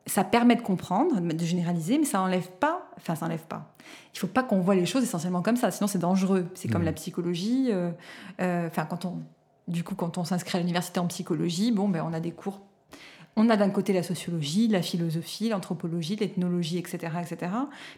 ça 0.07 0.25
permet 0.25 0.57
de 0.57 0.63
comprendre, 0.63 1.21
de 1.21 1.45
généraliser, 1.45 1.99
mais 1.99 2.05
ça 2.05 2.19
n'enlève 2.19 2.51
pas, 2.61 2.91
enfin 2.97 3.15
ça 3.15 3.27
n'enlève 3.27 3.47
pas. 3.47 3.75
Il 4.15 4.19
faut 4.19 4.27
pas 4.27 4.43
qu'on 4.43 4.61
voit 4.61 4.75
les 4.75 4.87
choses 4.87 5.03
essentiellement 5.03 5.43
comme 5.43 5.57
ça, 5.57 5.71
sinon 5.71 5.87
c'est 5.87 5.99
dangereux. 5.99 6.47
C'est 6.55 6.69
comme 6.69 6.83
mmh. 6.83 6.87
la 6.87 6.93
psychologie, 6.93 7.71
enfin 8.39 8.85
quand 8.85 9.05
on 9.07 9.23
du 9.69 9.83
coup, 9.83 9.95
quand 9.95 10.19
on 10.19 10.25
s'inscrit 10.25 10.59
à 10.59 10.61
l'université 10.61 11.01
en 11.01 11.07
psychologie, 11.07 11.73
bon, 11.73 11.89
ben, 11.89 12.05
on 12.07 12.13
a 12.13 12.21
des 12.21 12.33
cours. 12.33 12.61
On 13.37 13.49
a 13.49 13.57
d'un 13.57 13.71
côté 13.71 13.93
la 13.93 14.03
sociologie, 14.03 14.69
la 14.69 14.83
philosophie, 14.83 15.49
l'anthropologie, 15.49 16.17
l'ethnologie, 16.17 16.79
etc., 16.79 17.13
etc. 17.21 17.53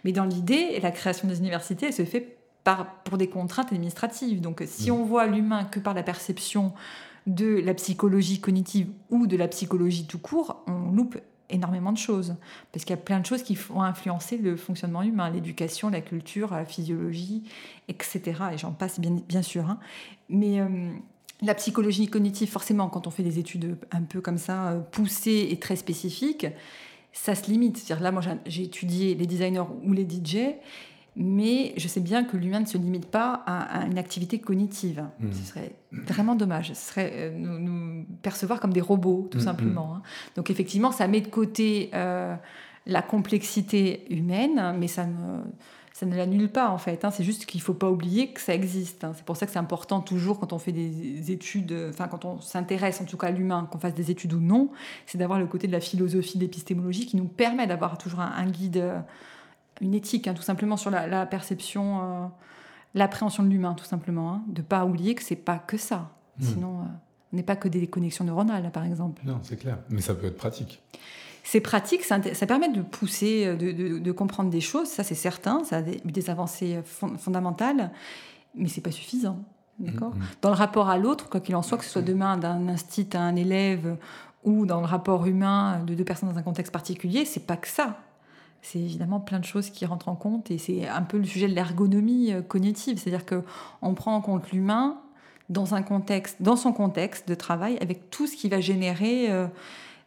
Mais 0.04 0.12
dans 0.12 0.24
l'idée, 0.24 0.78
la 0.80 0.90
création 0.90 1.28
des 1.28 1.38
universités, 1.38 1.86
elle 1.86 1.92
se 1.92 2.04
fait 2.04 2.38
par, 2.64 3.02
pour 3.02 3.18
des 3.18 3.28
contraintes 3.28 3.72
administratives. 3.72 4.40
Donc, 4.40 4.62
si 4.66 4.90
mmh. 4.90 4.94
on 4.94 5.04
voit 5.04 5.26
l'humain 5.26 5.64
que 5.64 5.80
par 5.80 5.94
la 5.94 6.02
perception 6.02 6.72
de 7.26 7.60
la 7.60 7.74
psychologie 7.74 8.40
cognitive 8.40 8.88
ou 9.10 9.26
de 9.26 9.36
la 9.36 9.48
psychologie 9.48 10.06
tout 10.06 10.18
court, 10.18 10.62
on 10.68 10.92
loupe 10.92 11.18
énormément 11.50 11.92
de 11.92 11.98
choses. 11.98 12.36
Parce 12.72 12.84
qu'il 12.84 12.94
y 12.94 12.98
a 12.98 13.02
plein 13.02 13.20
de 13.20 13.26
choses 13.26 13.42
qui 13.42 13.54
vont 13.54 13.82
influencer 13.82 14.36
le 14.38 14.56
fonctionnement 14.56 15.02
humain, 15.02 15.30
l'éducation, 15.30 15.90
la 15.90 16.00
culture, 16.00 16.52
la 16.52 16.64
physiologie, 16.64 17.44
etc. 17.88 18.20
Et 18.52 18.58
j'en 18.58 18.72
passe 18.72 19.00
bien, 19.00 19.16
bien 19.28 19.42
sûr. 19.42 19.68
Hein. 19.68 19.78
Mais 20.28 20.60
euh, 20.60 20.68
la 21.42 21.54
psychologie 21.54 22.08
cognitive, 22.08 22.50
forcément, 22.50 22.88
quand 22.88 23.06
on 23.06 23.10
fait 23.10 23.22
des 23.22 23.38
études 23.38 23.76
un 23.92 24.02
peu 24.02 24.20
comme 24.20 24.38
ça, 24.38 24.68
euh, 24.68 24.80
poussées 24.80 25.48
et 25.50 25.58
très 25.58 25.76
spécifiques, 25.76 26.46
ça 27.12 27.34
se 27.34 27.50
limite. 27.50 27.78
C'est-à-dire 27.78 28.02
là, 28.02 28.12
moi, 28.12 28.22
j'ai 28.46 28.64
étudié 28.64 29.14
les 29.14 29.26
designers 29.26 29.64
ou 29.84 29.92
les 29.92 30.04
DJ, 30.04 30.56
mais 31.16 31.72
je 31.78 31.88
sais 31.88 32.00
bien 32.00 32.24
que 32.24 32.36
l'humain 32.36 32.60
ne 32.60 32.66
se 32.66 32.76
limite 32.76 33.06
pas 33.06 33.42
à, 33.46 33.86
une 33.86 33.98
activité 33.98 34.38
cognitive. 34.38 35.02
Hmm. 35.18 35.32
Ce 35.32 35.42
serait 35.44 35.72
vraiment 35.90 36.34
dommage. 36.34 36.68
Ce 36.68 36.90
serait 36.90 37.10
euh, 37.14 37.30
nous, 37.38 38.04
percevoir 38.20 38.60
comme 38.60 38.72
des 38.72 38.82
robots, 38.82 39.26
tout 39.30 39.38
hmm, 39.38 39.42
simplement. 39.42 39.86
Hmm. 39.86 39.96
Hein. 39.96 40.02
Donc 40.36 40.50
effectivement, 40.50 40.92
ça 40.92 41.08
met 41.08 41.22
de 41.22 41.28
côté 41.28 41.90
euh, 41.94 42.36
la 42.84 43.00
complexité 43.00 44.04
humaine, 44.14 44.74
mais 44.78 44.88
ça 44.88 45.06
ne 45.06 45.40
ça 45.94 46.04
ne 46.04 46.14
l'annule 46.14 46.50
pas 46.50 46.68
en 46.68 46.76
fait. 46.76 47.06
Hein. 47.06 47.10
C'est 47.10 47.24
juste 47.24 47.46
qu'il 47.46 47.60
ne 47.60 47.64
faut 47.64 47.72
pas 47.72 47.90
oublier 47.90 48.28
que 48.28 48.40
ça 48.42 48.52
existe. 48.52 49.02
Hein. 49.02 49.12
C'est 49.16 49.24
pour 49.24 49.38
ça 49.38 49.46
que 49.46 49.52
c'est 49.52 49.58
important 49.58 50.02
toujours 50.02 50.38
quand 50.38 50.52
on 50.52 50.58
fait 50.58 50.72
des 50.72 51.32
études, 51.32 51.74
enfin 51.88 52.06
quand 52.06 52.26
on 52.26 52.42
s'intéresse 52.42 53.00
en 53.00 53.06
tout 53.06 53.16
cas 53.16 53.28
à 53.28 53.30
l'humain, 53.30 53.66
qu'on 53.72 53.78
fasse 53.78 53.94
des 53.94 54.10
études 54.10 54.34
ou 54.34 54.40
non, 54.40 54.68
c'est 55.06 55.16
d'avoir 55.16 55.38
le 55.38 55.46
côté 55.46 55.66
de 55.66 55.72
la 55.72 55.80
philosophie, 55.80 56.36
de 56.36 56.42
l'épistémologie 56.42 57.06
qui 57.06 57.16
nous 57.16 57.24
permet 57.24 57.66
d'avoir 57.66 57.96
toujours 57.96 58.20
un, 58.20 58.44
guide, 58.44 58.76
euh, 58.76 59.00
une 59.80 59.94
éthique 59.94 60.28
hein, 60.28 60.34
tout 60.34 60.42
simplement 60.42 60.76
sur 60.76 60.90
la, 60.90 61.26
perception, 61.26 62.00
euh, 62.00 62.26
l'appréhension 62.94 63.42
de 63.42 63.48
l'humain 63.48 63.74
tout 63.74 63.84
simplement. 63.84 64.42
De 64.48 64.60
ne 64.60 64.66
pas 64.66 64.84
oublier 64.84 65.14
que 65.14 65.22
c'est 65.22 65.36
pas 65.36 65.58
que 65.58 65.76
ça. 65.76 66.10
Hmm. 66.38 66.44
Sinon, 66.44 66.80
euh, 66.80 66.84
on 67.32 67.36
n'est 67.36 67.42
pas 67.42 67.56
que 67.56 67.68
des 67.68 67.86
connexions 67.86 68.24
neuronales 68.24 68.70
par 68.72 68.84
exemple. 68.84 69.22
Non, 69.24 69.40
c'est 69.42 69.56
clair. 69.56 69.78
Mais 69.90 70.00
ça 70.00 70.14
peut 70.14 70.26
être 70.26 70.36
pratique 70.36 70.82
c'est 71.46 71.60
pratique, 71.60 72.02
ça, 72.02 72.18
permet 72.18 72.70
de 72.70 72.82
pousser, 72.82 73.46
euh, 73.46 74.00
de, 74.00 74.12
comprendre 74.12 74.50
des 74.50 74.60
choses, 74.60 74.88
ça 74.88 75.04
c'est 75.04 75.14
certain, 75.14 75.62
ça 75.62 75.76
a 75.76 75.82
des, 75.82 76.28
avancées 76.28 76.74
euh, 76.74 77.16
fondamentales, 77.16 77.92
mais 78.56 78.68
c'est 78.68 78.80
pas 78.80 78.90
suffisant. 78.90 79.38
D'accord 79.78 80.10
mm, 80.10 80.18
mm. 80.18 80.26
Dans 80.42 80.48
le 80.48 80.56
rapport 80.56 80.88
à 80.88 80.98
l'autre, 80.98 81.28
quoi 81.28 81.38
qu'il 81.38 81.54
en 81.54 81.62
soit, 81.62 81.78
que 81.78 81.84
ce 81.84 81.90
soit 81.90 82.02
demain 82.02 82.36
d'un 82.36 82.66
instit 82.66 83.08
à 83.14 83.20
un 83.20 83.36
élève 83.36 83.96
ou 84.42 84.66
dans 84.66 84.80
le 84.80 84.86
rapport 84.86 85.24
humain 85.26 85.84
de 85.86 85.94
deux 85.94 86.04
personnes 86.04 86.30
dans 86.30 86.38
un 86.38 86.42
contexte 86.42 86.72
particulier, 86.72 87.24
c'est 87.24 87.46
pas 87.46 87.56
que 87.56 87.68
ça. 87.68 88.00
C'est 88.68 88.80
évidemment 88.80 89.20
plein 89.20 89.38
de 89.38 89.44
choses 89.44 89.70
qui 89.70 89.86
rentrent 89.86 90.08
en 90.08 90.16
compte 90.16 90.50
et 90.50 90.58
c'est 90.58 90.88
un 90.88 91.02
peu 91.02 91.18
le 91.18 91.24
sujet 91.24 91.46
de 91.46 91.54
l'ergonomie 91.54 92.32
euh, 92.32 92.42
cognitive, 92.42 92.98
c'est-à-dire 92.98 93.24
que 93.24 93.44
on 93.80 93.94
prend 93.94 94.16
en 94.16 94.20
compte 94.20 94.50
l'humain 94.50 94.98
dans 95.50 95.76
un 95.76 95.82
contexte, 95.82 96.38
dans 96.40 96.56
son 96.56 96.72
contexte 96.72 97.28
de 97.28 97.36
travail, 97.36 97.78
avec 97.80 98.10
tout 98.10 98.26
ce 98.26 98.34
qui 98.34 98.48
va 98.48 98.60
générer 98.60 99.30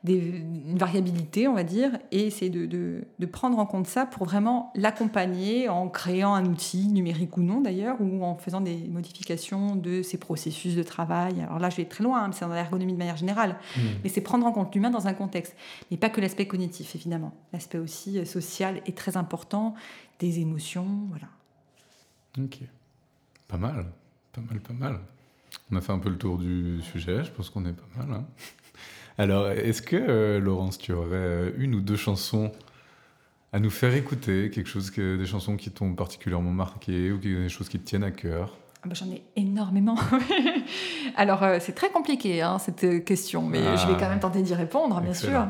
une 0.07 0.77
variabilité, 0.77 1.47
on 1.47 1.53
va 1.53 1.63
dire, 1.63 1.91
et 2.11 2.27
essayer 2.27 2.49
de, 2.49 3.03
prendre 3.31 3.59
en 3.59 3.65
compte 3.65 3.85
ça 3.85 4.05
pour 4.05 4.25
vraiment 4.25 4.71
l'accompagner 4.75 5.67
en 5.67 5.89
créant 5.89 6.33
un 6.33 6.45
outil, 6.45 6.87
numérique 6.87 7.37
ou 7.37 7.41
non 7.41 7.61
d'ailleurs, 7.61 7.97
ou 7.99 8.23
en 8.23 8.35
faisant 8.35 8.61
des 8.61 8.87
modifications 8.87 9.75
de 9.75 10.01
ses 10.01 10.17
processus 10.17 10.75
de 10.75 10.83
travail. 10.83 11.41
Alors 11.41 11.59
là, 11.59 11.69
je 11.69 11.75
vais 11.77 11.85
très 11.85 12.03
loin, 12.03 12.23
hein, 12.23 12.31
c'est 12.31 12.45
dans 12.45 12.53
l'ergonomie 12.53 12.93
de 12.93 12.97
manière 12.97 13.17
générale, 13.17 13.57
mmh. 13.75 13.81
mais 14.03 14.09
c'est 14.09 14.21
prendre 14.21 14.45
en 14.45 14.51
compte 14.51 14.73
l'humain 14.73 14.89
dans 14.89 15.07
un 15.07 15.13
contexte. 15.13 15.55
Mais 15.91 15.97
pas 15.97 16.09
que 16.09 16.21
l'aspect 16.21 16.47
cognitif, 16.47 16.95
évidemment. 16.95 17.33
L'aspect 17.51 17.77
aussi 17.77 18.19
euh, 18.19 18.25
social 18.25 18.81
est 18.85 18.97
très 18.97 19.17
important, 19.17 19.75
des 20.19 20.39
émotions, 20.39 20.87
voilà. 21.09 21.27
Ok. 22.37 22.59
Pas 23.47 23.57
mal, 23.57 23.85
pas 24.31 24.41
mal, 24.41 24.59
pas 24.61 24.73
mal. 24.73 24.99
On 25.71 25.75
a 25.75 25.81
fait 25.81 25.91
un 25.91 25.99
peu 25.99 26.09
le 26.09 26.17
tour 26.17 26.37
du 26.37 26.81
sujet, 26.81 27.23
je 27.23 27.31
pense 27.31 27.49
qu'on 27.49 27.65
est 27.65 27.73
pas 27.73 27.87
mal. 27.97 28.13
Hein. 28.13 28.25
Alors, 29.19 29.49
est-ce 29.49 29.81
que, 29.81 29.97
euh, 29.97 30.39
Laurence, 30.39 30.77
tu 30.77 30.93
aurais 30.93 31.09
euh, 31.11 31.51
une 31.57 31.75
ou 31.75 31.81
deux 31.81 31.97
chansons 31.97 32.53
à 33.51 33.59
nous 33.59 33.69
faire 33.69 33.93
écouter, 33.93 34.49
quelque 34.49 34.69
chose 34.69 34.91
que, 34.91 35.17
des 35.17 35.25
chansons 35.25 35.57
qui 35.57 35.71
t'ont 35.71 35.93
particulièrement 35.93 36.51
marqué 36.51 37.11
ou 37.11 37.17
des 37.17 37.49
choses 37.49 37.67
qui 37.67 37.77
te 37.79 37.85
tiennent 37.85 38.05
à 38.05 38.11
cœur? 38.11 38.55
Ah 38.81 38.87
bah, 38.87 38.93
J'en 38.93 39.11
ai 39.11 39.21
énormément. 39.35 39.97
Alors, 41.17 41.43
euh, 41.43 41.57
c'est 41.59 41.73
très 41.73 41.89
compliqué, 41.89 42.41
hein, 42.41 42.59
cette 42.59 43.03
question, 43.03 43.41
mais 43.41 43.59
je 43.59 43.87
vais 43.87 43.93
ah. 43.95 43.97
quand 43.99 44.07
même 44.07 44.21
tenter 44.21 44.41
d'y 44.41 44.53
répondre, 44.53 45.01
bien 45.01 45.13
sûr. 45.13 45.47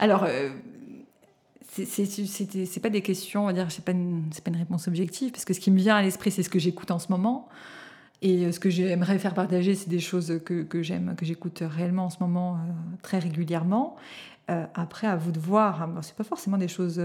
Alors, 0.00 0.26
c'est 1.70 2.82
pas 2.82 2.90
des 2.90 3.02
questions, 3.02 3.44
on 3.44 3.46
va 3.46 3.52
dire, 3.52 3.70
c'est 3.70 3.84
pas, 3.84 3.92
pas 3.92 4.50
une 4.50 4.56
réponse 4.56 4.88
objective, 4.88 5.30
parce 5.30 5.44
que 5.44 5.54
ce 5.54 5.60
qui 5.60 5.70
me 5.70 5.78
vient 5.78 5.94
à 5.94 6.02
l'esprit, 6.02 6.32
c'est 6.32 6.42
ce 6.42 6.50
que 6.50 6.58
j'écoute 6.58 6.90
en 6.90 6.98
ce 6.98 7.12
moment. 7.12 7.48
Et 8.24 8.46
euh, 8.46 8.52
ce 8.52 8.58
que 8.58 8.70
j'aimerais 8.70 9.18
faire 9.18 9.34
partager, 9.34 9.74
c'est 9.74 9.90
des 9.90 10.00
choses 10.00 10.40
que, 10.44 10.62
que 10.62 10.82
j'aime, 10.82 11.14
que 11.16 11.26
j'écoute 11.26 11.62
réellement 11.62 12.06
en 12.06 12.10
ce 12.10 12.16
moment 12.20 12.54
euh, 12.54 12.56
très 13.02 13.18
régulièrement. 13.18 13.96
Euh, 14.50 14.64
après, 14.74 15.06
à 15.06 15.14
vous 15.14 15.30
de 15.30 15.38
voir. 15.38 15.82
Hein, 15.82 15.94
c'est 16.00 16.16
pas 16.16 16.24
forcément 16.24 16.56
des 16.56 16.66
choses, 16.66 17.00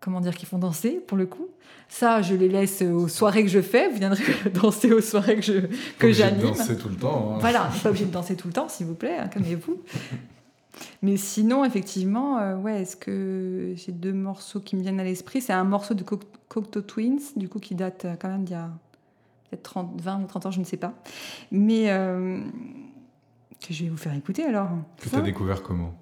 comment 0.00 0.20
dire, 0.20 0.34
qui 0.34 0.46
font 0.46 0.58
danser 0.58 1.02
pour 1.06 1.18
le 1.18 1.26
coup. 1.26 1.48
Ça, 1.88 2.22
je 2.22 2.34
les 2.34 2.48
laisse 2.48 2.80
aux 2.80 3.08
soirées 3.08 3.44
que 3.44 3.50
je 3.50 3.60
fais. 3.60 3.90
Vous 3.90 3.98
viendrez 3.98 4.24
danser 4.54 4.90
aux 4.90 5.02
soirées 5.02 5.36
que 5.36 5.42
je 5.42 5.52
que 5.98 6.10
j'anime. 6.10 6.40
danser 6.40 6.78
tout 6.78 6.88
le 6.88 6.96
temps. 6.96 7.34
Hein. 7.34 7.38
Voilà, 7.40 7.70
pas 7.82 7.90
obligé 7.90 8.06
de 8.06 8.10
danser 8.10 8.36
tout 8.36 8.48
le 8.48 8.54
temps, 8.54 8.70
s'il 8.70 8.86
vous 8.86 8.94
plaît. 8.94 9.18
Hein, 9.18 9.28
calmez-vous. 9.28 9.82
Mais 11.02 11.18
sinon, 11.18 11.62
effectivement, 11.64 12.54
ouais, 12.56 12.82
est-ce 12.82 12.96
que 12.96 13.74
j'ai 13.76 13.92
deux 13.92 14.12
morceaux 14.14 14.60
qui 14.60 14.76
me 14.76 14.82
viennent 14.82 15.00
à 15.00 15.04
l'esprit? 15.04 15.42
C'est 15.42 15.52
un 15.52 15.64
morceau 15.64 15.92
de 15.92 16.04
Cocteau 16.48 16.80
Twins, 16.80 17.20
du 17.36 17.50
coup, 17.50 17.60
qui 17.60 17.74
date 17.74 18.06
quand 18.20 18.28
même 18.28 18.44
d'il 18.44 18.52
y 18.52 18.56
a 18.56 18.70
peut-être 19.50 19.84
20 19.96 20.22
ou 20.22 20.26
30 20.26 20.46
ans, 20.46 20.50
je 20.50 20.60
ne 20.60 20.64
sais 20.64 20.76
pas. 20.76 20.92
Mais 21.50 21.90
euh, 21.90 22.40
que 23.66 23.72
je 23.72 23.84
vais 23.84 23.90
vous 23.90 23.96
faire 23.96 24.14
écouter 24.14 24.44
alors. 24.44 24.68
Que 25.00 25.08
tu 25.08 25.16
as 25.16 25.20
découvert 25.20 25.62
comment? 25.62 25.94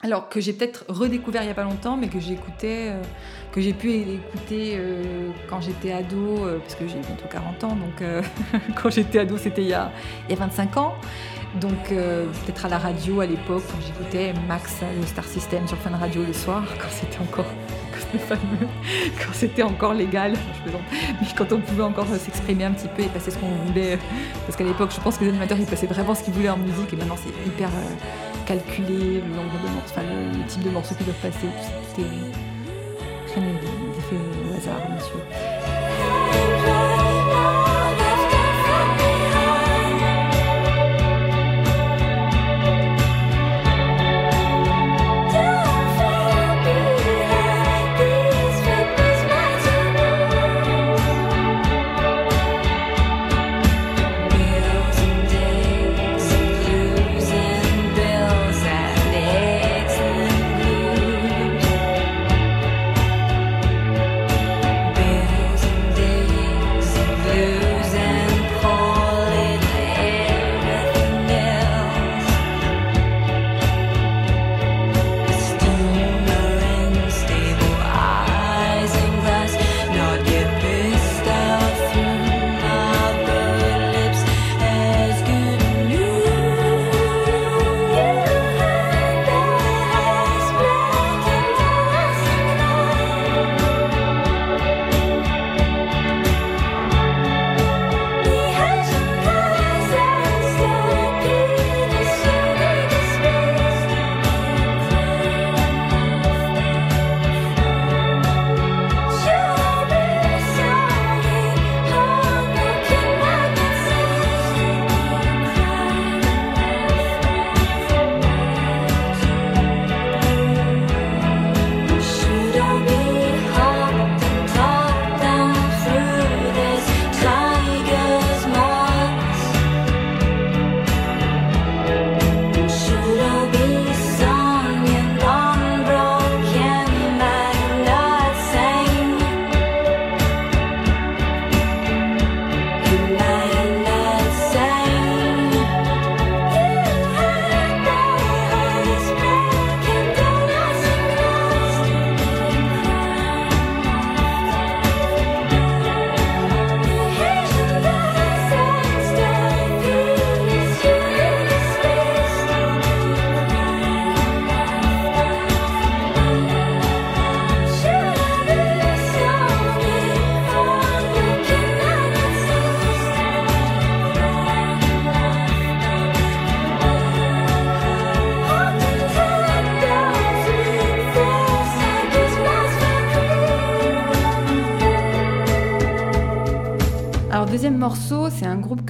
Alors 0.00 0.28
que 0.28 0.40
j'ai 0.40 0.52
peut-être 0.52 0.84
redécouvert 0.88 1.42
il 1.42 1.46
n'y 1.46 1.50
a 1.50 1.56
pas 1.56 1.64
longtemps, 1.64 1.96
mais 1.96 2.08
que 2.08 2.20
j'écoutais, 2.20 2.90
euh, 2.90 3.02
que 3.50 3.60
j'ai 3.60 3.72
pu 3.72 3.90
écouter 3.92 4.74
euh, 4.76 5.30
quand 5.50 5.60
j'étais 5.60 5.90
ado, 5.90 6.46
parce 6.60 6.76
que 6.76 6.86
j'ai 6.86 7.00
bientôt 7.00 7.24
40 7.28 7.64
ans, 7.64 7.76
donc 7.76 8.04
quand 8.80 8.90
j'étais 8.90 9.18
ado 9.18 9.36
c'était 9.36 9.62
il, 9.62 9.66
il, 9.66 9.70
y 9.70 9.74
a 9.74 9.90
25 10.36 10.76
ans. 10.76 10.94
Donc 11.60 11.88
peut-être 11.88 12.66
à 12.66 12.68
la 12.68 12.78
radio 12.78 13.20
à 13.20 13.26
l'époque, 13.26 13.64
quand 13.68 13.80
j'écoutais 13.84 14.34
Max, 14.46 14.82
le 15.00 15.04
Star 15.04 15.24
System 15.24 15.66
sur 15.66 15.78
Fun 15.78 15.96
Radio 15.96 16.22
le 16.22 16.32
soir, 16.32 16.62
quand 16.78 16.90
c'était 16.90 17.18
encore 17.18 17.52
fameux, 18.18 18.68
quand 19.18 19.32
c'était 19.32 19.62
encore 19.62 19.94
légal, 19.94 20.34
je 20.34 20.70
mais 20.70 21.26
quand 21.36 21.52
on 21.52 21.60
pouvait 21.60 21.82
encore 21.82 22.06
s'exprimer 22.06 22.64
un 22.64 22.72
petit 22.72 22.88
peu 22.88 23.02
et 23.02 23.08
passer 23.08 23.30
ce 23.30 23.38
qu'on 23.38 23.50
voulait. 23.66 23.98
Parce 24.46 24.56
qu'à 24.56 24.64
l'époque, 24.64 24.90
je 24.94 25.00
pense 25.00 25.18
que 25.18 25.24
les 25.24 25.30
animateurs, 25.30 25.58
ils 25.58 25.66
passaient 25.66 25.86
vraiment 25.86 26.14
ce 26.14 26.22
qu'ils 26.22 26.34
voulaient 26.34 26.48
en 26.48 26.58
musique, 26.58 26.92
et 26.92 26.96
maintenant, 26.96 27.16
c'est 27.16 27.46
hyper 27.46 27.68
euh, 27.68 28.44
calculé, 28.46 29.20
le 29.20 29.34
nombre 29.34 29.52
de 29.62 29.68
morceaux, 29.74 29.94
enfin, 29.96 30.02
le, 30.02 30.46
type 30.46 30.62
de 30.62 30.70
morceaux 30.70 30.94
qu'ils 30.94 31.06
doivent 31.06 31.16
passer, 31.20 31.46
tout 31.46 31.94
C'était 31.96 32.08
rien 33.34 33.44
fait 34.08 34.16
au 34.16 34.56
hasard, 34.56 34.86
bien 34.88 35.00
sûr. 35.00 35.57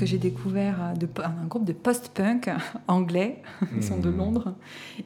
J'ai 0.09 0.19
découvert, 0.19 0.77
euh, 0.83 0.93
de, 0.95 1.09
un 1.23 1.47
groupe 1.47 1.65
de 1.65 1.73
post-punk 1.73 2.51
anglais, 2.89 3.43
ils 3.77 3.83
sont 3.83 3.99
de 3.99 4.11
Mhm. 4.11 4.17
Londres, 4.17 4.55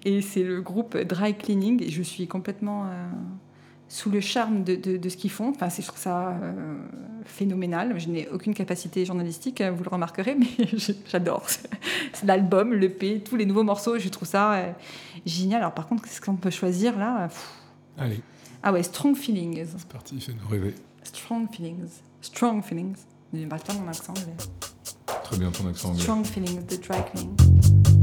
et 0.05 0.21
c'est 0.23 0.43
le 0.45 0.61
groupe 0.63 0.97
Dry 0.97 1.35
Cleaning, 1.37 1.83
et 1.83 1.91
je 1.91 2.03
suis 2.03 2.27
complètement 2.29 2.85
euh, 2.87 2.89
sous 3.89 4.11
le 4.11 4.21
charme 4.21 4.65
de, 4.65 4.75
de- 4.77 4.97
de 4.97 5.09
ce 5.09 5.17
qu'ils 5.17 5.31
font, 5.31 5.51
enfin 5.51 5.69
c'est- 5.69 5.83
je 5.83 5.89
trouve 5.89 6.01
ça 6.01 6.31
euh, 6.31 6.77
phénoménal, 7.25 7.99
je 7.99 8.09
n'ai 8.09 8.29
aucune 8.29 8.55
capacité 8.55 9.05
journalistique, 9.05 9.61
vous 9.63 9.85
le 9.85 9.91
remarquerez, 9.91 10.35
mais 10.39 10.47
j'adore, 11.11 11.45
c'est 11.49 12.25
l'album, 12.25 12.73
l'EP, 12.73 13.21
tous 13.25 13.37
les 13.37 13.45
nouveaux 13.47 13.65
morceaux, 13.65 13.99
je 13.99 14.09
trouve 14.09 14.29
ça 14.29 14.55
euh, 14.55 14.73
génial. 15.27 15.61
Alors 15.61 15.75
par 15.75 15.87
contre, 15.89 16.05
qu'est-ce 16.05 16.21
qu'on 16.21 16.37
peut 16.37 16.51
choisir 16.51 16.99
là? 16.99 17.29
Pff. 17.29 17.53
Allez, 17.99 18.21
Ah 18.63 18.73
ouais, 18.73 18.83
Strong 18.83 19.15
Feelings, 19.17 19.67
c'est 19.77 19.89
parti, 19.89 20.19
fais-nous 20.21 20.49
rêver. 20.49 20.75
Strong 21.03 21.49
Feelings, 21.53 21.89
Strong 22.23 22.63
Feelings, 22.63 22.97
je 23.35 23.45
parle 23.47 23.61
pas 23.63 23.75
mon 23.75 23.89
accent 23.89 24.13
anglais. 24.13 24.35
Très. 25.33 26.01
Strong 26.03 26.25
feelings, 26.25 26.67
the 26.67 26.77
dry. 26.77 28.02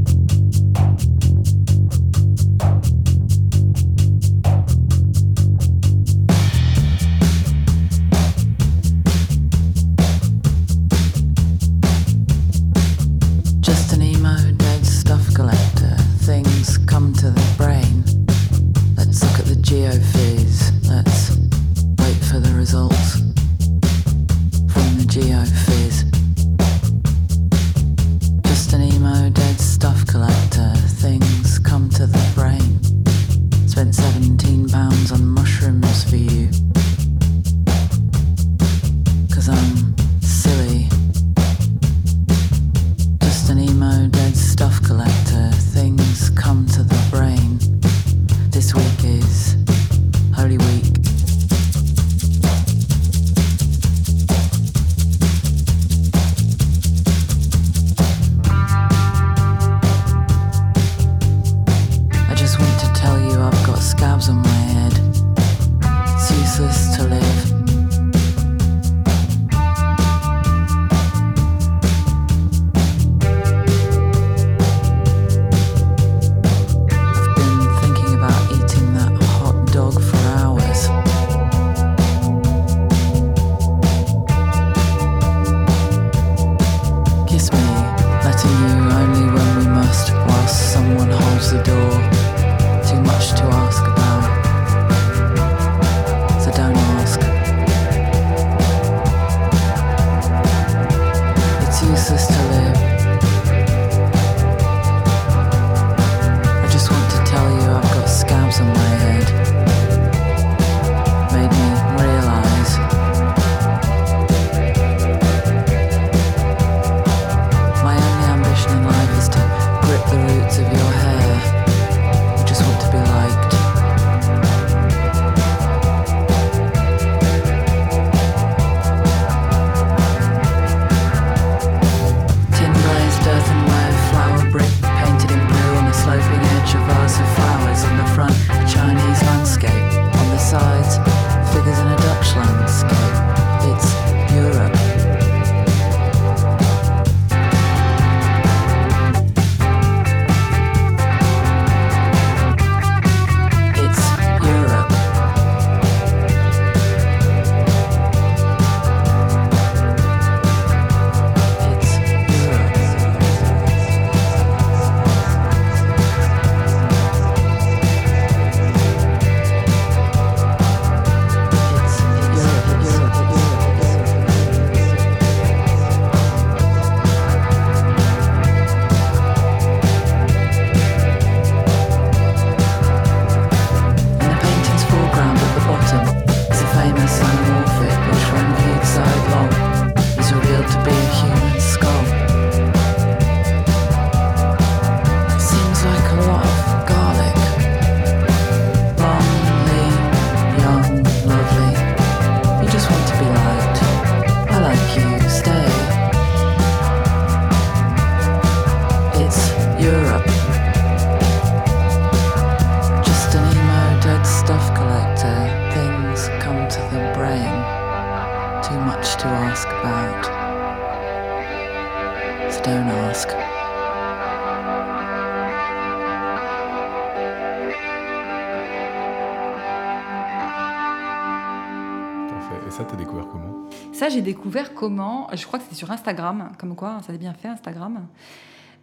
J'ai 234.20 234.24
découvert 234.24 234.74
comment. 234.74 235.28
Je 235.32 235.46
crois 235.46 235.58
que 235.58 235.64
c'était 235.64 235.76
sur 235.76 235.90
Instagram, 235.90 236.52
comme 236.58 236.76
quoi, 236.76 237.00
ça 237.06 237.12
a 237.12 237.16
bien 237.16 237.32
fait 237.32 237.48
Instagram. 237.48 238.06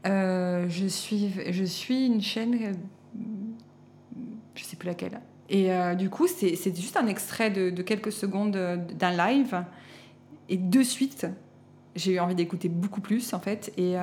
Euh, 0.08 0.66
je, 0.68 0.88
suis, 0.88 1.32
je 1.50 1.64
suis 1.64 2.08
une 2.08 2.22
chaîne, 2.22 2.56
euh, 2.56 2.74
je 4.56 4.64
sais 4.64 4.76
plus 4.76 4.88
laquelle. 4.88 5.20
Et 5.50 5.72
euh, 5.72 5.94
du 5.94 6.10
coup, 6.10 6.28
c'est 6.28 6.76
juste 6.76 6.98
un 6.98 7.08
extrait 7.08 7.52
de, 7.52 7.82
quelques 7.84 8.12
secondes 8.12 8.58
d'un 8.98 9.12
live. 9.12 9.64
Et 10.50 10.58
de 10.58 10.82
suite, 10.82 11.28
j'ai 11.96 12.14
eu 12.14 12.20
envie 12.20 12.36
d'écouter 12.36 12.68
beaucoup 12.68 13.02
plus, 13.02 13.34
en 13.34 13.40
fait. 13.40 13.72
Et 13.78 13.96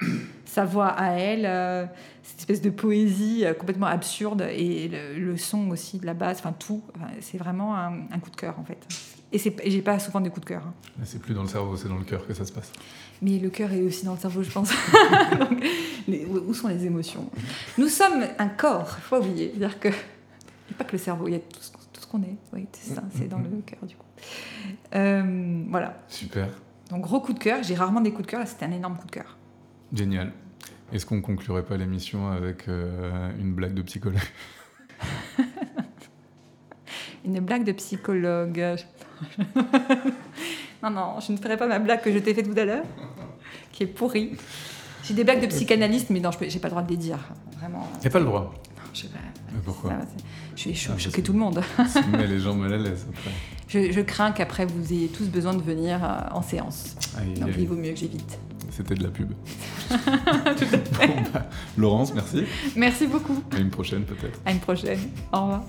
sa 0.46 0.64
voix 0.64 0.88
à 0.88 1.10
elle, 1.18 1.88
cette 2.22 2.40
espèce 2.40 2.62
de 2.62 2.70
poésie 2.70 3.44
complètement 3.58 3.86
absurde. 3.86 4.48
Et 4.52 4.88
le, 4.88 5.36
son 5.36 5.68
aussi 5.68 5.98
de 5.98 6.06
la 6.06 6.14
basse, 6.14 6.38
enfin 6.38 6.54
tout. 6.58 6.82
C'est 7.20 7.38
vraiment 7.38 7.76
un 7.76 8.18
coup 8.20 8.30
de 8.30 8.36
cœur, 8.36 8.58
en 8.58 8.64
fait. 8.64 8.86
Et, 9.32 9.38
j'ai 9.38 9.82
pas 9.82 9.98
souvent 9.98 10.20
des 10.20 10.30
coups 10.30 10.44
de 10.46 10.48
cœur. 10.48 10.62
hein. 10.66 10.74
C'est 11.04 11.20
plus 11.20 11.34
dans 11.34 11.42
le 11.42 11.48
cerveau, 11.48 11.76
c'est 11.76 11.88
dans 11.88 11.98
le 11.98 12.04
cœur 12.04 12.26
que 12.26 12.32
ça 12.32 12.44
se 12.46 12.52
passe. 12.52 12.72
Mais 13.20 13.38
le 13.38 13.50
cœur 13.50 13.70
est 13.72 13.82
aussi 13.82 14.04
dans 14.06 14.14
le 14.14 14.18
cerveau, 14.18 14.42
je 14.42 14.50
pense. 14.50 14.70
Donc, 15.38 15.62
les- 16.06 16.24
où 16.24 16.54
sont 16.54 16.68
les 16.68 16.86
émotions? 16.86 17.28
Nous 17.76 17.88
sommes 17.88 18.24
un 18.38 18.48
corps, 18.48 18.94
il 18.98 19.02
faut 19.02 19.16
pas 19.20 19.26
oublier. 19.26 19.50
C'est-à-dire 19.54 19.78
que. 19.80 19.88
Il 19.88 20.72
n'y 20.72 20.74
a 20.74 20.78
pas 20.78 20.84
que 20.84 20.92
le 20.92 20.98
cerveau, 20.98 21.28
il 21.28 21.32
y 21.32 21.36
a 21.36 21.40
tout 21.40 21.60
ce, 21.60 21.70
tout 21.72 22.00
ce 22.00 22.06
qu'on 22.06 22.22
est. 22.22 22.36
Oui, 22.52 22.66
c'est 22.72 22.94
ça, 22.94 23.02
c'est 23.16 23.28
dans 23.28 23.38
le 23.38 23.48
cœur, 23.66 23.80
du 23.86 23.96
coup. 23.96 24.04
Euh, 24.94 25.62
voilà. 25.68 26.02
Super, 26.08 26.48
Donc, 26.90 27.02
gros 27.02 27.20
coup 27.20 27.32
de 27.34 27.38
cœur. 27.38 27.62
J'ai 27.62 27.74
rarement 27.74 28.00
des 28.00 28.10
coups 28.12 28.24
de 28.26 28.30
cœur, 28.30 28.40
là, 28.40 28.46
c'était 28.46 28.64
un 28.66 28.72
énorme 28.72 28.96
coup 28.96 29.06
de 29.06 29.12
cœur. 29.12 29.36
génial. 29.92 30.32
Est-ce 30.90 31.04
qu'on 31.04 31.20
conclurait 31.20 31.64
pas 31.66 31.76
l'émission 31.76 32.30
avec 32.30 32.66
euh, 32.68 33.30
une 33.38 33.52
blague 33.52 33.74
de 33.74 33.82
psychologue? 33.82 34.18
Une 37.24 37.40
blague 37.40 37.64
de 37.64 37.72
psychologue. 37.72 38.76
non, 40.82 40.90
non, 40.90 41.20
je 41.20 41.32
ne 41.32 41.36
ferai 41.36 41.56
pas 41.56 41.66
ma 41.66 41.78
blague 41.78 42.02
que 42.02 42.12
je 42.12 42.18
t'ai 42.18 42.34
faite 42.34 42.52
tout 42.52 42.58
à 42.58 42.64
l'heure, 42.64 42.84
qui 43.72 43.82
est 43.84 43.86
pourrie. 43.86 44.32
J'ai 45.04 45.14
des 45.14 45.24
blagues 45.24 45.40
de 45.40 45.46
psychanalyste, 45.46 46.10
mais 46.10 46.20
non, 46.20 46.30
je 46.32 46.44
n'ai 46.44 46.50
pas 46.60 46.68
le 46.68 46.70
droit 46.72 46.82
de 46.82 46.90
les 46.90 46.96
dire. 46.96 47.18
Vraiment. 47.58 47.88
A 48.04 48.10
pas 48.10 48.18
le 48.18 48.24
droit. 48.26 48.42
Non, 48.76 48.82
je 48.94 49.00
sais 49.02 49.08
pas. 49.08 49.18
Mais 49.52 49.60
pourquoi 49.64 49.90
Ça, 49.90 49.96
Je 50.56 50.68
vais 50.68 50.74
cho- 50.74 50.92
Ah, 50.94 50.98
choquer 50.98 51.22
tout 51.22 51.32
le 51.32 51.38
monde. 51.38 51.60
Ça 51.88 52.02
met 52.06 52.26
les 52.26 52.38
gens 52.40 52.54
mal 52.54 52.72
à 52.74 52.76
l'aise 52.78 53.06
après. 53.08 53.30
Je, 53.68 53.90
je 53.92 54.00
crains 54.00 54.32
qu'après 54.32 54.66
vous 54.66 54.92
ayez 54.92 55.08
tous 55.08 55.26
besoin 55.28 55.54
de 55.54 55.62
venir 55.62 56.02
euh, 56.04 56.18
en 56.36 56.42
séance. 56.42 56.94
Aïe, 57.18 57.34
Donc 57.34 57.48
aïe, 57.50 57.54
il 57.60 57.68
vaut 57.68 57.76
mieux 57.76 57.90
que 57.92 57.96
j'évite. 57.98 58.38
C'était 58.70 58.94
de 58.94 59.02
la 59.02 59.10
pub. 59.10 59.32
Bon, 59.90 61.22
bah, 61.32 61.46
Laurence, 61.78 62.12
merci. 62.14 62.44
Merci 62.76 63.06
beaucoup. 63.06 63.42
À 63.52 63.58
une 63.58 63.70
prochaine 63.70 64.02
peut-être. 64.04 64.40
À 64.44 64.52
une 64.52 64.60
prochaine. 64.60 64.98
Au 65.32 65.40
revoir. 65.42 65.62